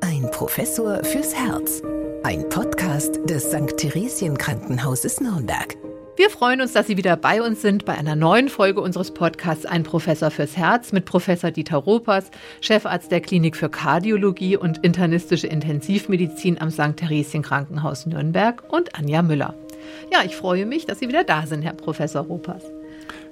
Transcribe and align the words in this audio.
Ein 0.00 0.30
Professor 0.30 1.04
fürs 1.04 1.34
Herz. 1.34 1.82
Ein 2.22 2.48
Podcast 2.48 3.20
des 3.24 3.44
St. 3.44 3.76
Theresien 3.76 4.36
Krankenhauses 4.36 5.20
Nürnberg. 5.20 5.76
Wir 6.16 6.30
freuen 6.30 6.60
uns, 6.60 6.72
dass 6.72 6.88
Sie 6.88 6.96
wieder 6.96 7.16
bei 7.16 7.40
uns 7.40 7.62
sind 7.62 7.84
bei 7.84 7.96
einer 7.96 8.16
neuen 8.16 8.48
Folge 8.48 8.80
unseres 8.80 9.14
Podcasts 9.14 9.66
Ein 9.66 9.84
Professor 9.84 10.32
fürs 10.32 10.56
Herz 10.56 10.90
mit 10.90 11.04
Professor 11.04 11.52
Dieter 11.52 11.76
Ropers, 11.76 12.30
Chefarzt 12.60 13.12
der 13.12 13.20
Klinik 13.20 13.56
für 13.56 13.68
Kardiologie 13.68 14.56
und 14.56 14.78
internistische 14.84 15.46
Intensivmedizin 15.46 16.60
am 16.60 16.70
St. 16.70 16.96
Theresien 16.96 17.44
Krankenhaus 17.44 18.06
Nürnberg 18.06 18.64
und 18.72 18.96
Anja 18.96 19.22
Müller. 19.22 19.54
Ja, 20.12 20.24
ich 20.24 20.34
freue 20.34 20.66
mich, 20.66 20.86
dass 20.86 20.98
Sie 20.98 21.06
wieder 21.06 21.22
da 21.22 21.46
sind, 21.46 21.62
Herr 21.62 21.74
Professor 21.74 22.22
Ropers. 22.22 22.64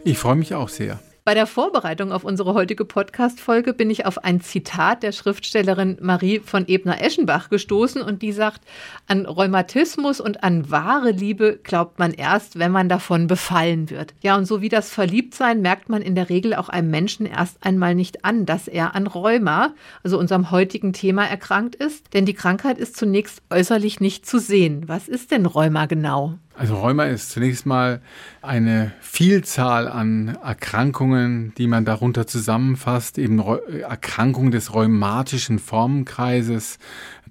Ich 0.05 0.19
freue 0.19 0.37
mich 0.37 0.55
auch 0.55 0.69
sehr. 0.69 1.01
Bei 1.27 1.35
der 1.35 1.49
Vorbereitung 1.49 2.13
auf 2.13 2.23
unsere 2.23 2.55
heutige 2.55 2.85
Podcast-Folge 2.85 3.73
bin 3.73 3.91
ich 3.91 4.07
auf 4.07 4.23
ein 4.23 4.41
Zitat 4.41 5.03
der 5.03 5.11
Schriftstellerin 5.11 5.99
Marie 6.01 6.39
von 6.39 6.69
Ebner-Eschenbach 6.69 7.51
gestoßen 7.51 8.01
und 8.01 8.23
die 8.23 8.31
sagt, 8.31 8.61
an 9.09 9.27
Rheumatismus 9.27 10.21
und 10.21 10.45
an 10.45 10.71
wahre 10.71 11.11
Liebe 11.11 11.59
glaubt 11.65 11.99
man 11.99 12.13
erst, 12.13 12.61
wenn 12.61 12.71
man 12.71 12.89
davon 12.89 13.27
befallen 13.27 13.91
wird. 13.91 14.15
Ja, 14.23 14.37
und 14.37 14.45
so 14.45 14.63
wie 14.63 14.69
das 14.69 14.91
Verliebtsein 14.91 15.63
merkt 15.63 15.89
man 15.89 16.01
in 16.01 16.15
der 16.15 16.29
Regel 16.29 16.55
auch 16.55 16.69
einem 16.69 16.93
Menschen 16.93 17.27
erst 17.27 17.57
einmal 17.67 17.97
nicht 17.97 18.25
an, 18.25 18.47
dass 18.47 18.69
er 18.69 18.95
an 18.95 19.09
Rheuma, 19.09 19.75
also 20.05 20.21
unserem 20.21 20.53
heutigen 20.53 20.93
Thema, 20.93 21.27
erkrankt 21.27 21.75
ist, 21.75 22.15
denn 22.15 22.25
die 22.25 22.35
Krankheit 22.35 22.79
ist 22.79 22.97
zunächst 22.97 23.43
äußerlich 23.51 23.99
nicht 23.99 24.27
zu 24.27 24.39
sehen. 24.39 24.85
Was 24.87 25.09
ist 25.09 25.33
denn 25.33 25.45
Rheuma 25.45 25.87
genau? 25.87 26.35
Also 26.59 26.77
Rheuma 26.77 27.05
ist 27.05 27.33
zunächst 27.33 27.67
mal 27.67 28.01
eine 28.41 28.93
Vielzahl 29.01 29.89
an 29.89 30.39
Erkrankungen, 30.43 31.53
die 31.59 31.67
man 31.67 31.85
darunter 31.85 32.27
zusammenfasst, 32.27 33.19
eben 33.19 33.39
Erkrankungen 33.83 34.53
des 34.53 34.73
rheumatischen 34.73 35.59
Formenkreises, 35.59 36.79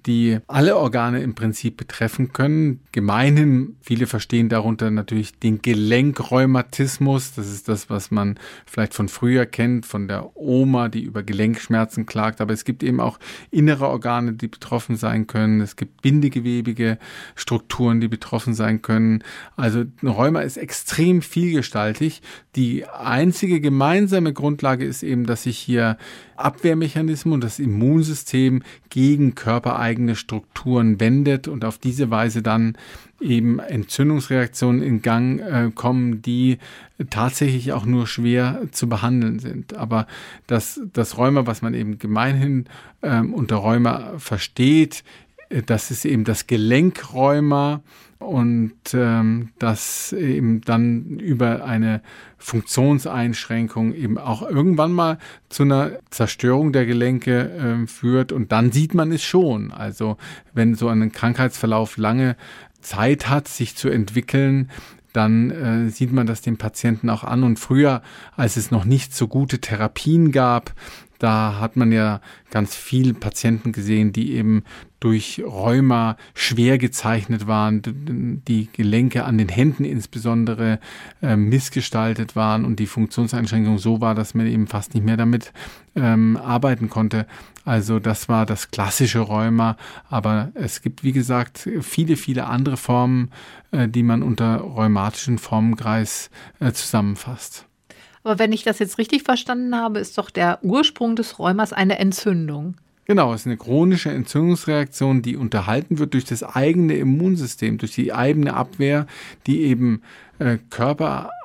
die 0.06 0.38
alle 0.46 0.76
Organe 0.76 1.20
im 1.20 1.34
Prinzip 1.34 1.76
betreffen 1.76 2.32
können. 2.32 2.80
Gemeinhin, 2.92 3.76
viele 3.80 4.06
verstehen 4.06 4.48
darunter 4.48 4.90
natürlich 4.90 5.38
den 5.38 5.60
Gelenkrheumatismus. 5.60 7.34
Das 7.34 7.48
ist 7.48 7.68
das, 7.68 7.90
was 7.90 8.10
man 8.10 8.38
vielleicht 8.66 8.94
von 8.94 9.08
früher 9.08 9.46
kennt, 9.46 9.84
von 9.84 10.06
der 10.06 10.36
Oma, 10.36 10.88
die 10.88 11.02
über 11.02 11.22
Gelenkschmerzen 11.22 12.06
klagt. 12.06 12.40
Aber 12.40 12.52
es 12.52 12.64
gibt 12.64 12.84
eben 12.84 13.00
auch 13.00 13.18
innere 13.50 13.88
Organe, 13.88 14.34
die 14.34 14.48
betroffen 14.48 14.96
sein 14.96 15.26
können. 15.26 15.60
Es 15.60 15.74
gibt 15.74 16.02
bindegewebige 16.02 16.98
Strukturen, 17.34 18.00
die 18.00 18.08
betroffen 18.08 18.54
sein 18.54 18.82
können. 18.82 19.24
Also 19.56 19.84
Rheuma 20.04 20.42
ist 20.42 20.56
extrem 20.56 21.20
vielgestaltig. 21.20 22.22
Die 22.54 22.86
einzige 22.86 23.60
gemeinsame 23.60 24.32
Grundlage 24.32 24.84
ist 24.84 25.02
eben, 25.02 25.26
dass 25.26 25.42
sich 25.42 25.58
hier 25.58 25.98
Abwehrmechanismen 26.36 27.34
und 27.34 27.44
das 27.44 27.58
Immunsystem 27.58 28.62
gegen 28.90 29.34
körpereigene 29.34 29.95
Strukturen 30.14 31.00
wendet 31.00 31.48
und 31.48 31.64
auf 31.64 31.78
diese 31.78 32.10
Weise 32.10 32.42
dann 32.42 32.76
eben 33.20 33.58
Entzündungsreaktionen 33.58 34.82
in 34.82 35.02
Gang 35.02 35.40
äh, 35.40 35.70
kommen, 35.74 36.22
die 36.22 36.58
tatsächlich 37.10 37.72
auch 37.72 37.86
nur 37.86 38.06
schwer 38.06 38.62
zu 38.72 38.88
behandeln 38.88 39.38
sind. 39.38 39.74
Aber 39.74 40.06
das, 40.46 40.80
das 40.92 41.16
Rheuma, 41.16 41.46
was 41.46 41.62
man 41.62 41.74
eben 41.74 41.98
gemeinhin 41.98 42.66
ähm, 43.02 43.32
unter 43.32 43.56
Rheuma 43.56 44.18
versteht, 44.18 45.02
das 45.66 45.90
ist 45.90 46.04
eben 46.04 46.24
das 46.24 46.46
Gelenkrheuma 46.46 47.82
und 48.18 48.72
ähm, 48.94 49.50
das 49.58 50.12
eben 50.12 50.60
dann 50.62 51.18
über 51.18 51.64
eine 51.64 52.02
Funktionseinschränkung 52.38 53.94
eben 53.94 54.18
auch 54.18 54.42
irgendwann 54.42 54.92
mal 54.92 55.18
zu 55.48 55.64
einer 55.64 55.92
Zerstörung 56.10 56.72
der 56.72 56.86
Gelenke 56.86 57.50
äh, 57.50 57.86
führt 57.86 58.32
und 58.32 58.52
dann 58.52 58.72
sieht 58.72 58.94
man 58.94 59.12
es 59.12 59.22
schon. 59.22 59.70
Also 59.70 60.16
wenn 60.54 60.74
so 60.74 60.88
ein 60.88 61.12
Krankheitsverlauf 61.12 61.96
lange 61.96 62.36
Zeit 62.80 63.28
hat, 63.28 63.48
sich 63.48 63.76
zu 63.76 63.88
entwickeln, 63.88 64.70
dann 65.16 65.50
äh, 65.50 65.88
sieht 65.88 66.12
man 66.12 66.26
das 66.26 66.42
dem 66.42 66.58
Patienten 66.58 67.08
auch 67.08 67.24
an. 67.24 67.42
Und 67.42 67.58
früher, 67.58 68.02
als 68.36 68.58
es 68.58 68.70
noch 68.70 68.84
nicht 68.84 69.14
so 69.14 69.28
gute 69.28 69.60
Therapien 69.60 70.30
gab, 70.30 70.74
da 71.18 71.58
hat 71.60 71.76
man 71.76 71.92
ja 71.92 72.20
ganz 72.50 72.74
viele 72.74 73.14
Patienten 73.14 73.72
gesehen, 73.72 74.12
die 74.12 74.32
eben 74.32 74.64
durch 75.00 75.42
Rheuma 75.44 76.16
schwer 76.34 76.78
gezeichnet 76.78 77.46
waren, 77.46 77.82
die 78.48 78.68
Gelenke 78.72 79.24
an 79.24 79.38
den 79.38 79.48
Händen 79.48 79.84
insbesondere 79.84 80.80
äh, 81.22 81.36
missgestaltet 81.36 82.34
waren 82.34 82.64
und 82.64 82.80
die 82.80 82.86
Funktionseinschränkung 82.86 83.78
so 83.78 84.00
war, 84.00 84.14
dass 84.14 84.34
man 84.34 84.46
eben 84.46 84.66
fast 84.66 84.94
nicht 84.94 85.04
mehr 85.04 85.16
damit 85.16 85.52
ähm, 85.94 86.36
arbeiten 86.36 86.88
konnte. 86.88 87.26
Also 87.64 87.98
das 87.98 88.28
war 88.28 88.46
das 88.46 88.70
klassische 88.70 89.20
Rheuma, 89.20 89.76
aber 90.08 90.50
es 90.54 90.82
gibt, 90.82 91.02
wie 91.02 91.12
gesagt, 91.12 91.68
viele, 91.82 92.16
viele 92.16 92.46
andere 92.46 92.76
Formen, 92.76 93.30
äh, 93.72 93.88
die 93.88 94.02
man 94.02 94.22
unter 94.22 94.58
rheumatischen 94.58 95.38
Formenkreis 95.38 96.30
äh, 96.60 96.72
zusammenfasst. 96.72 97.66
Aber 98.26 98.40
wenn 98.40 98.52
ich 98.52 98.64
das 98.64 98.80
jetzt 98.80 98.98
richtig 98.98 99.22
verstanden 99.22 99.76
habe, 99.76 100.00
ist 100.00 100.18
doch 100.18 100.30
der 100.30 100.58
Ursprung 100.62 101.14
des 101.14 101.38
Rheumas 101.38 101.72
eine 101.72 102.00
Entzündung. 102.00 102.74
Genau, 103.04 103.32
es 103.32 103.42
ist 103.42 103.46
eine 103.46 103.56
chronische 103.56 104.10
Entzündungsreaktion, 104.10 105.22
die 105.22 105.36
unterhalten 105.36 106.00
wird 106.00 106.12
durch 106.12 106.24
das 106.24 106.42
eigene 106.42 106.96
Immunsystem, 106.96 107.78
durch 107.78 107.94
die 107.94 108.12
eigene 108.12 108.54
Abwehr, 108.54 109.06
die 109.46 109.62
eben 109.62 110.02
äh, 110.40 110.58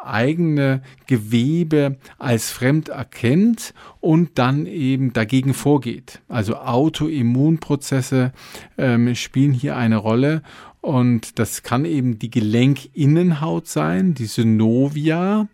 körpereigene 0.02 0.82
Gewebe 1.08 1.98
als 2.18 2.52
fremd 2.52 2.90
erkennt 2.90 3.74
und 4.00 4.38
dann 4.38 4.66
eben 4.66 5.14
dagegen 5.14 5.54
vorgeht. 5.54 6.22
Also 6.28 6.56
Autoimmunprozesse 6.56 8.32
ähm, 8.78 9.14
spielen 9.16 9.54
hier 9.54 9.78
eine 9.78 9.98
Rolle 9.98 10.42
und 10.82 11.38
das 11.38 11.62
kann 11.62 11.86
eben 11.86 12.18
die 12.18 12.32
Gelenkinnenhaut 12.32 13.68
sein, 13.68 14.16
die 14.16 14.26
Synovia. 14.26 15.48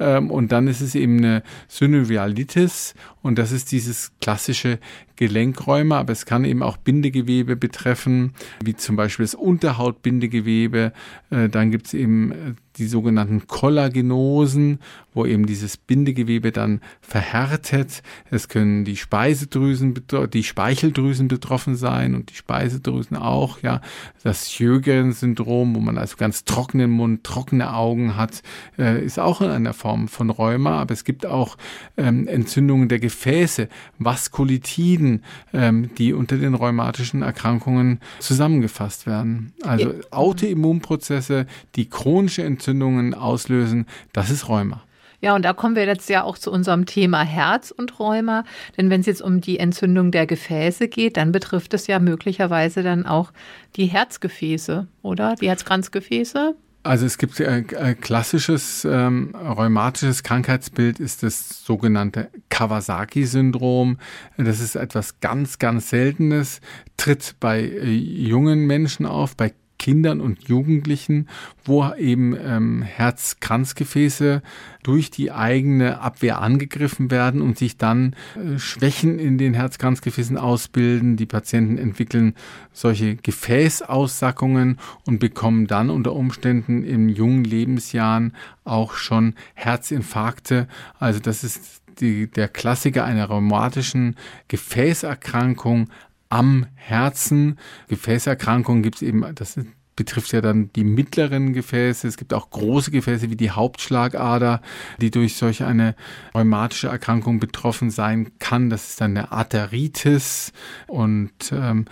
Ähm, 0.00 0.30
und 0.30 0.50
dann 0.50 0.66
ist 0.66 0.80
es 0.80 0.96
eben 0.96 1.18
eine 1.18 1.42
Synovialitis 1.68 2.94
und 3.22 3.38
das 3.38 3.52
ist 3.52 3.70
dieses 3.70 4.10
klassische 4.20 4.80
Gelenkräume, 5.14 5.94
aber 5.94 6.12
es 6.12 6.26
kann 6.26 6.44
eben 6.44 6.64
auch 6.64 6.76
Bindegewebe 6.76 7.54
betreffen, 7.54 8.34
wie 8.64 8.74
zum 8.74 8.96
Beispiel 8.96 9.24
das 9.24 9.36
Unterhautbindegewebe. 9.36 10.92
Äh, 11.30 11.48
dann 11.48 11.70
gibt 11.70 11.86
es 11.86 11.94
eben 11.94 12.32
äh, 12.32 12.54
die 12.76 12.86
sogenannten 12.86 13.46
Kollagenosen, 13.92 14.78
wo 15.14 15.26
eben 15.26 15.46
dieses 15.46 15.76
Bindegewebe 15.76 16.52
dann 16.52 16.80
verhärtet. 17.00 18.02
Es 18.30 18.48
können 18.48 18.84
die 18.84 18.96
Speisedrüsen, 18.96 20.02
die 20.32 20.44
Speicheldrüsen 20.44 21.28
betroffen 21.28 21.76
sein 21.76 22.14
und 22.14 22.30
die 22.30 22.34
Speisedrüsen 22.34 23.16
auch, 23.16 23.60
ja. 23.62 23.80
Das 24.22 24.52
Sjögren-Syndrom, 24.52 25.74
wo 25.74 25.80
man 25.80 25.98
also 25.98 26.16
ganz 26.16 26.44
trockenen 26.44 26.90
Mund, 26.90 27.24
trockene 27.24 27.74
Augen 27.74 28.16
hat, 28.16 28.42
äh, 28.78 29.04
ist 29.04 29.18
auch 29.18 29.40
in 29.40 29.50
einer 29.50 29.74
Form 29.74 30.08
von 30.08 30.30
Rheuma, 30.30 30.80
aber 30.80 30.94
es 30.94 31.04
gibt 31.04 31.26
auch 31.26 31.56
ähm, 31.96 32.28
Entzündungen 32.28 32.88
der 32.88 33.00
Gefäße, 33.00 33.68
Vaskulitiden, 33.98 35.24
ähm, 35.52 35.90
die 35.96 36.12
unter 36.12 36.36
den 36.36 36.54
rheumatischen 36.54 37.22
Erkrankungen 37.22 38.00
zusammengefasst 38.20 39.06
werden. 39.06 39.52
Also 39.62 39.94
Autoimmunprozesse, 40.10 41.46
die 41.74 41.88
chronische 41.88 42.44
Entzündungen 42.44 43.14
auslösen, 43.14 43.86
das 44.12 44.30
ist 44.30 44.48
Rheuma. 44.48 44.82
Ja, 45.22 45.36
und 45.36 45.44
da 45.44 45.52
kommen 45.52 45.76
wir 45.76 45.86
jetzt 45.86 46.10
ja 46.10 46.24
auch 46.24 46.36
zu 46.36 46.50
unserem 46.50 46.84
Thema 46.84 47.22
Herz 47.22 47.70
und 47.70 48.00
Rheuma. 48.00 48.42
Denn 48.76 48.90
wenn 48.90 49.00
es 49.00 49.06
jetzt 49.06 49.22
um 49.22 49.40
die 49.40 49.60
Entzündung 49.60 50.10
der 50.10 50.26
Gefäße 50.26 50.88
geht, 50.88 51.16
dann 51.16 51.30
betrifft 51.30 51.74
es 51.74 51.86
ja 51.86 52.00
möglicherweise 52.00 52.82
dann 52.82 53.06
auch 53.06 53.32
die 53.76 53.86
Herzgefäße, 53.86 54.88
oder? 55.02 55.36
Die 55.40 55.48
Herzkranzgefäße? 55.48 56.56
Also 56.84 57.06
es 57.06 57.16
gibt 57.16 57.40
ein 57.40 57.68
äh, 57.68 57.94
klassisches 57.94 58.84
ähm, 58.84 59.32
rheumatisches 59.36 60.24
Krankheitsbild 60.24 60.98
ist 60.98 61.22
das 61.22 61.64
sogenannte 61.64 62.28
Kawasaki-Syndrom. 62.48 63.98
Das 64.36 64.58
ist 64.58 64.74
etwas 64.74 65.20
ganz, 65.20 65.60
ganz 65.60 65.90
Seltenes, 65.90 66.60
tritt 66.96 67.36
bei 67.38 67.60
äh, 67.60 67.92
jungen 67.92 68.66
Menschen 68.66 69.06
auf, 69.06 69.36
bei 69.36 69.52
Kindern 69.82 70.20
und 70.20 70.46
Jugendlichen, 70.46 71.26
wo 71.64 71.92
eben 71.98 72.36
ähm, 72.40 72.82
Herzkranzgefäße 72.82 74.40
durch 74.84 75.10
die 75.10 75.32
eigene 75.32 76.00
Abwehr 76.00 76.40
angegriffen 76.40 77.10
werden 77.10 77.42
und 77.42 77.58
sich 77.58 77.78
dann 77.78 78.14
äh, 78.36 78.60
Schwächen 78.60 79.18
in 79.18 79.38
den 79.38 79.54
Herzkranzgefäßen 79.54 80.38
ausbilden. 80.38 81.16
Die 81.16 81.26
Patienten 81.26 81.78
entwickeln 81.78 82.34
solche 82.72 83.16
Gefäßaussackungen 83.16 84.78
und 85.04 85.18
bekommen 85.18 85.66
dann 85.66 85.90
unter 85.90 86.12
Umständen 86.12 86.84
in 86.84 87.08
jungen 87.08 87.42
Lebensjahren 87.42 88.34
auch 88.62 88.94
schon 88.94 89.34
Herzinfarkte. 89.54 90.68
Also 91.00 91.18
das 91.18 91.42
ist 91.42 91.82
die, 91.98 92.30
der 92.30 92.46
Klassiker 92.46 93.04
einer 93.04 93.24
rheumatischen 93.24 94.14
Gefäßerkrankung 94.46 95.88
am 96.32 96.66
Herzen. 96.74 97.58
Gefäßerkrankungen 97.88 98.82
gibt 98.82 98.96
es 98.96 99.02
eben, 99.02 99.22
das 99.34 99.52
sind 99.52 99.68
betrifft 99.94 100.32
ja 100.32 100.40
dann 100.40 100.72
die 100.72 100.84
mittleren 100.84 101.52
Gefäße. 101.52 102.08
Es 102.08 102.16
gibt 102.16 102.32
auch 102.32 102.48
große 102.48 102.90
Gefäße 102.90 103.28
wie 103.28 103.36
die 103.36 103.50
Hauptschlagader, 103.50 104.62
die 104.98 105.10
durch 105.10 105.36
solch 105.36 105.62
eine 105.62 105.94
rheumatische 106.34 106.88
Erkrankung 106.88 107.38
betroffen 107.38 107.90
sein 107.90 108.30
kann. 108.38 108.70
Das 108.70 108.88
ist 108.88 109.00
dann 109.02 109.10
eine 109.10 109.30
Arteritis 109.30 110.52
und 110.86 111.30
ähm, 111.52 111.84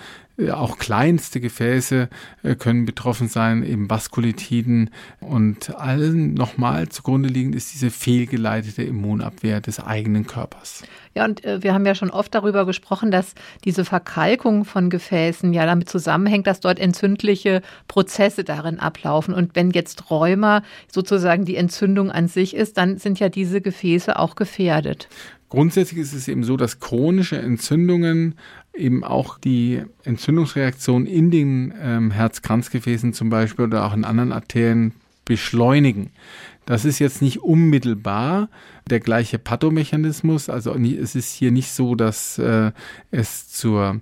auch 0.51 0.79
kleinste 0.79 1.41
Gefäße 1.41 2.09
äh, 2.43 2.55
können 2.55 2.87
betroffen 2.87 3.29
sein, 3.29 3.63
eben 3.65 3.91
Vaskulitiden. 3.91 4.91
Und 5.21 5.77
allen 5.77 6.35
nochmal 6.35 6.89
zugrunde 6.89 7.29
liegend 7.29 7.55
ist 7.55 7.75
diese 7.75 7.91
fehlgeleitete 7.91 8.83
Immunabwehr 8.83 9.61
des 9.61 9.81
eigenen 9.81 10.27
Körpers. 10.27 10.83
Ja, 11.15 11.25
und 11.25 11.45
äh, 11.45 11.63
wir 11.63 11.75
haben 11.75 11.85
ja 11.85 11.95
schon 11.95 12.11
oft 12.11 12.35
darüber 12.35 12.65
gesprochen, 12.65 13.11
dass 13.11 13.35
diese 13.65 13.85
Verkalkung 13.85 14.65
von 14.65 14.91
Gefäßen 14.91 15.53
ja 15.53 15.67
damit 15.67 15.89
zusammenhängt, 15.89 16.47
dass 16.47 16.61
dort 16.61 16.79
entzündliche 16.79 17.63
Prozesse 17.89 18.45
darin 18.45 18.79
ablaufen. 18.79 19.35
Und 19.35 19.57
wenn 19.57 19.71
jetzt 19.71 20.11
Rheuma 20.11 20.63
sozusagen 20.93 21.45
die 21.45 21.57
Entzündung 21.57 22.11
an 22.11 22.29
sich 22.29 22.55
ist, 22.55 22.79
dann 22.79 22.99
sind 22.99 23.19
ja 23.19 23.29
diese 23.29 23.61
Gefäße 23.61 24.19
auch 24.19 24.37
gefährdet. 24.37 25.09
Grundsätzlich 25.51 25.99
ist 25.99 26.13
es 26.13 26.29
eben 26.29 26.45
so, 26.45 26.57
dass 26.57 26.79
chronische 26.79 27.37
Entzündungen 27.37 28.37
eben 28.81 29.05
auch 29.05 29.39
die 29.39 29.83
Entzündungsreaktion 30.05 31.07
in 31.07 31.31
den 31.31 31.73
ähm, 31.81 32.11
Herzkranzgefäßen 32.11 33.13
zum 33.13 33.31
Beispiel 33.31 33.67
oder 33.67 33.87
auch 33.87 33.95
in 33.95 34.05
anderen 34.05 34.33
Arterien 34.33 34.93
beschleunigen. 35.25 36.11
Das 36.67 36.85
ist 36.85 36.99
jetzt 36.99 37.23
nicht 37.23 37.39
unmittelbar 37.39 38.49
der 38.89 39.01
gleiche 39.01 39.39
Pathomechanismus. 39.39 40.49
Also 40.49 40.75
es 40.75 41.15
ist 41.15 41.33
hier 41.33 41.51
nicht 41.51 41.71
so, 41.71 41.95
dass 41.95 42.39
äh, 42.39 42.73
es 43.11 43.49
zur 43.49 44.01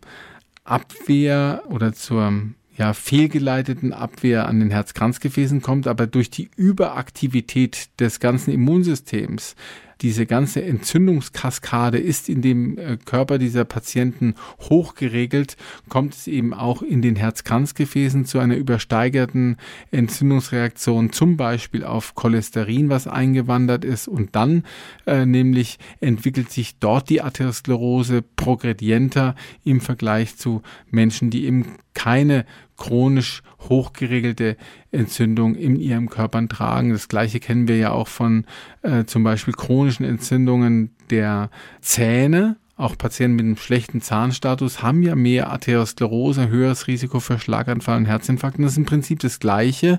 Abwehr 0.65 1.63
oder 1.69 1.93
zur 1.93 2.33
ja, 2.77 2.93
fehlgeleiteten 2.93 3.93
Abwehr 3.93 4.47
an 4.47 4.61
den 4.61 4.71
Herzkranzgefäßen 4.71 5.63
kommt, 5.63 5.87
aber 5.87 6.07
durch 6.07 6.31
die 6.31 6.51
Überaktivität 6.57 7.89
des 8.01 8.21
ganzen 8.21 8.53
Immunsystems 8.53 9.57
diese 10.01 10.27
ganze 10.27 10.63
Entzündungskaskade 10.63 11.99
ist 11.99 12.29
in 12.29 12.43
dem 12.43 12.79
äh, 12.79 12.99
Körper 13.05 13.39
dieser 13.39 13.65
Patienten 13.65 14.35
hochgeregelt, 14.61 15.57
kommt 15.89 16.15
es 16.15 16.27
eben 16.27 16.55
auch 16.55 16.83
in 16.83 17.03
den 17.03 17.17
Herzkranzgefäßen 17.17 18.25
zu 18.25 18.39
einer 18.39 18.57
übersteigerten 18.57 19.57
Entzündungsreaktion, 19.91 21.13
zum 21.13 21.37
Beispiel 21.37 21.85
auf 21.85 22.15
Cholesterin, 22.15 22.89
was 22.89 23.07
eingewandert 23.07 23.85
ist. 23.85 24.09
Und 24.09 24.37
dann 24.37 24.65
äh, 25.07 25.27
nämlich 25.27 25.79
entwickelt 26.01 26.51
sich 26.51 26.79
dort 26.79 27.11
die 27.11 27.23
Atherosklerose 27.23 28.23
progredienter 28.23 29.35
im 29.65 29.81
Vergleich 29.81 30.37
zu 30.37 30.63
Menschen, 30.91 31.31
die 31.31 31.45
eben 31.45 31.67
keine 31.95 32.47
chronisch 32.79 33.43
hochgeregelte 33.69 34.57
Entzündung 34.91 35.55
in 35.55 35.77
ihrem 35.77 36.09
Körper 36.09 36.47
tragen. 36.49 36.91
Das 36.91 37.09
gleiche 37.09 37.41
kennen 37.41 37.69
wir 37.69 37.77
ja 37.77 37.91
auch 37.91 38.09
von 38.09 38.47
äh, 38.83 39.05
zum 39.05 39.25
Beispiel 39.25 39.53
chronischen 39.53 40.07
Entzündungen 40.07 40.95
der 41.11 41.51
Zähne. 41.83 42.57
Auch 42.79 42.97
Patienten 42.97 43.35
mit 43.35 43.45
einem 43.45 43.57
schlechten 43.57 44.01
Zahnstatus 44.01 44.85
haben 44.85 45.03
ja 45.03 45.17
mehr 45.17 45.51
Arteriosklerose, 45.51 46.49
höheres 46.49 46.87
Risiko 46.87 47.19
für 47.19 47.41
Schlaganfall 47.41 47.97
und 47.97 48.07
Herzinfarkt. 48.07 48.57
Und 48.57 48.63
das 48.63 48.73
ist 48.73 48.79
im 48.79 48.85
Prinzip 48.85 49.19
das 49.19 49.41
Gleiche. 49.41 49.99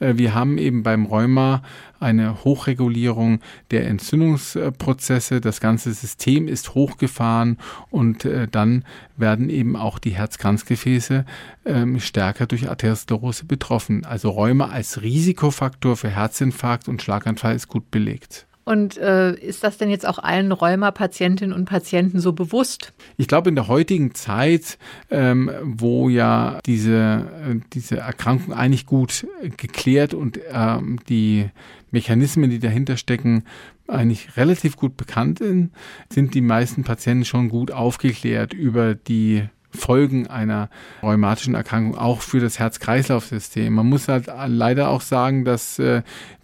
Äh, 0.00 0.14
wir 0.16 0.34
haben 0.34 0.58
eben 0.58 0.82
beim 0.82 1.06
Rheuma 1.06 1.62
eine 2.00 2.42
Hochregulierung 2.42 3.38
der 3.70 3.86
Entzündungsprozesse. 3.86 5.40
Das 5.40 5.60
ganze 5.60 5.92
System 5.92 6.48
ist 6.48 6.74
hochgefahren 6.74 7.56
und 7.88 8.24
äh, 8.24 8.48
dann 8.48 8.84
werden 9.16 9.48
eben 9.48 9.76
auch 9.76 10.00
die 10.00 10.16
Herzkranzgefäße 10.16 11.24
ähm, 11.66 12.00
stärker 12.00 12.46
durch 12.46 12.68
Arteriosklerose 12.68 13.44
betroffen. 13.44 14.04
Also 14.04 14.30
Rheuma 14.30 14.70
als 14.70 15.02
Risikofaktor 15.02 15.96
für 15.96 16.10
Herzinfarkt 16.10 16.88
und 16.88 17.00
Schlaganfall 17.00 17.54
ist 17.54 17.68
gut 17.68 17.92
belegt. 17.92 18.47
Und 18.68 18.98
äh, 18.98 19.32
ist 19.32 19.64
das 19.64 19.78
denn 19.78 19.88
jetzt 19.88 20.06
auch 20.06 20.18
allen 20.18 20.52
Rheuma-Patientinnen 20.52 21.56
und 21.56 21.64
Patienten 21.64 22.20
so 22.20 22.34
bewusst? 22.34 22.92
Ich 23.16 23.26
glaube, 23.26 23.48
in 23.48 23.54
der 23.54 23.66
heutigen 23.66 24.14
Zeit, 24.14 24.76
ähm, 25.10 25.50
wo 25.62 26.10
ja 26.10 26.58
diese, 26.66 27.24
äh, 27.48 27.60
diese 27.72 27.96
Erkrankung 27.96 28.52
eigentlich 28.52 28.84
gut 28.84 29.26
geklärt 29.56 30.12
und 30.12 30.38
ähm, 30.52 31.00
die 31.08 31.48
Mechanismen, 31.92 32.50
die 32.50 32.58
dahinter 32.58 32.98
stecken, 32.98 33.44
eigentlich 33.86 34.36
relativ 34.36 34.76
gut 34.76 34.98
bekannt 34.98 35.38
sind, 35.38 35.70
sind 36.12 36.34
die 36.34 36.42
meisten 36.42 36.84
Patienten 36.84 37.24
schon 37.24 37.48
gut 37.48 37.70
aufgeklärt 37.70 38.52
über 38.52 38.94
die 38.94 39.44
Folgen 39.78 40.26
einer 40.26 40.68
rheumatischen 41.02 41.54
Erkrankung 41.54 41.96
auch 41.96 42.20
für 42.20 42.40
das 42.40 42.58
Herz-Kreislauf-System. 42.58 43.72
Man 43.72 43.88
muss 43.88 44.08
halt 44.08 44.26
leider 44.46 44.90
auch 44.90 45.00
sagen, 45.00 45.44
dass 45.44 45.78
äh, 45.78 46.02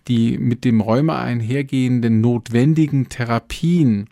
die 0.08 0.38
mit 0.38 0.64
dem 0.64 0.80
Rheuma 0.80 1.22
einhergehenden 1.22 2.20
notwendigen 2.20 3.08
Therapien 3.08 4.08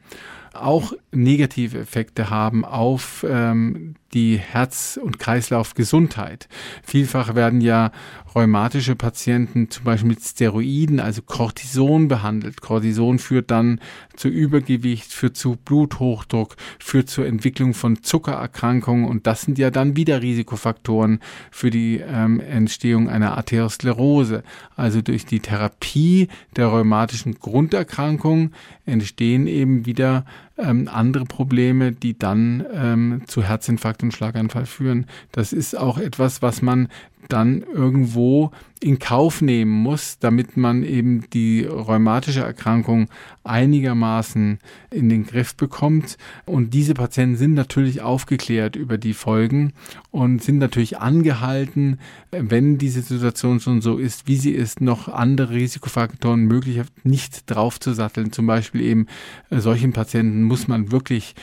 auch 0.54 0.92
negative 1.12 1.78
Effekte 1.78 2.30
haben 2.30 2.64
auf 2.64 3.24
ähm, 3.28 3.94
die 4.14 4.36
Herz- 4.36 4.98
und 5.02 5.18
Kreislaufgesundheit. 5.18 6.48
Vielfach 6.82 7.34
werden 7.34 7.60
ja 7.60 7.92
rheumatische 8.34 8.96
Patienten 8.96 9.70
zum 9.70 9.84
Beispiel 9.84 10.10
mit 10.10 10.22
Steroiden, 10.22 11.00
also 11.00 11.22
Cortison 11.22 12.08
behandelt. 12.08 12.60
Cortison 12.60 13.18
führt 13.18 13.50
dann 13.50 13.80
zu 14.16 14.28
Übergewicht, 14.28 15.12
führt 15.12 15.36
zu 15.36 15.56
Bluthochdruck, 15.56 16.56
führt 16.78 17.08
zur 17.08 17.26
Entwicklung 17.26 17.74
von 17.74 18.02
Zuckererkrankungen 18.02 19.06
und 19.06 19.26
das 19.26 19.42
sind 19.42 19.58
ja 19.58 19.70
dann 19.70 19.96
wieder 19.96 20.22
Risikofaktoren 20.22 21.20
für 21.50 21.70
die 21.70 22.02
ähm, 22.06 22.40
Entstehung 22.40 23.08
einer 23.08 23.36
Arteriosklerose. 23.36 24.42
Also 24.76 25.00
durch 25.02 25.24
die 25.26 25.40
Therapie 25.40 26.28
der 26.56 26.66
rheumatischen 26.66 27.38
Grunderkrankung 27.38 28.52
entstehen 28.84 29.46
eben 29.46 29.86
wieder 29.86 30.24
ähm, 30.62 30.88
andere 30.90 31.24
Probleme, 31.24 31.92
die 31.92 32.18
dann 32.18 32.64
ähm, 32.72 33.22
zu 33.26 33.42
Herzinfarkt 33.42 34.02
und 34.02 34.12
Schlaganfall 34.12 34.66
führen. 34.66 35.06
Das 35.32 35.52
ist 35.52 35.76
auch 35.76 35.98
etwas, 35.98 36.42
was 36.42 36.62
man 36.62 36.88
dann 37.28 37.62
irgendwo 37.62 38.50
in 38.82 38.98
Kauf 38.98 39.40
nehmen 39.42 39.70
muss, 39.70 40.18
damit 40.18 40.56
man 40.56 40.82
eben 40.82 41.24
die 41.32 41.64
rheumatische 41.64 42.40
Erkrankung 42.40 43.08
einigermaßen 43.44 44.58
in 44.90 45.08
den 45.08 45.24
Griff 45.24 45.54
bekommt. 45.54 46.18
Und 46.46 46.74
diese 46.74 46.94
Patienten 46.94 47.36
sind 47.36 47.54
natürlich 47.54 48.02
aufgeklärt 48.02 48.76
über 48.76 48.98
die 48.98 49.14
Folgen 49.14 49.72
und 50.10 50.42
sind 50.42 50.58
natürlich 50.58 50.98
angehalten, 50.98 51.98
wenn 52.30 52.78
diese 52.78 53.02
Situation 53.02 53.60
schon 53.60 53.80
so 53.80 53.98
ist, 53.98 54.26
wie 54.26 54.36
sie 54.36 54.52
ist, 54.52 54.80
noch 54.80 55.08
andere 55.08 55.54
Risikofaktoren 55.54 56.44
möglicherweise 56.46 56.90
nicht 57.04 57.50
draufzusatteln. 57.50 58.32
Zum 58.32 58.46
Beispiel 58.46 58.80
eben 58.80 59.06
äh, 59.50 59.60
solchen 59.60 59.92
Patienten 59.92 60.42
muss 60.42 60.66
man 60.66 60.90
wirklich 60.90 61.34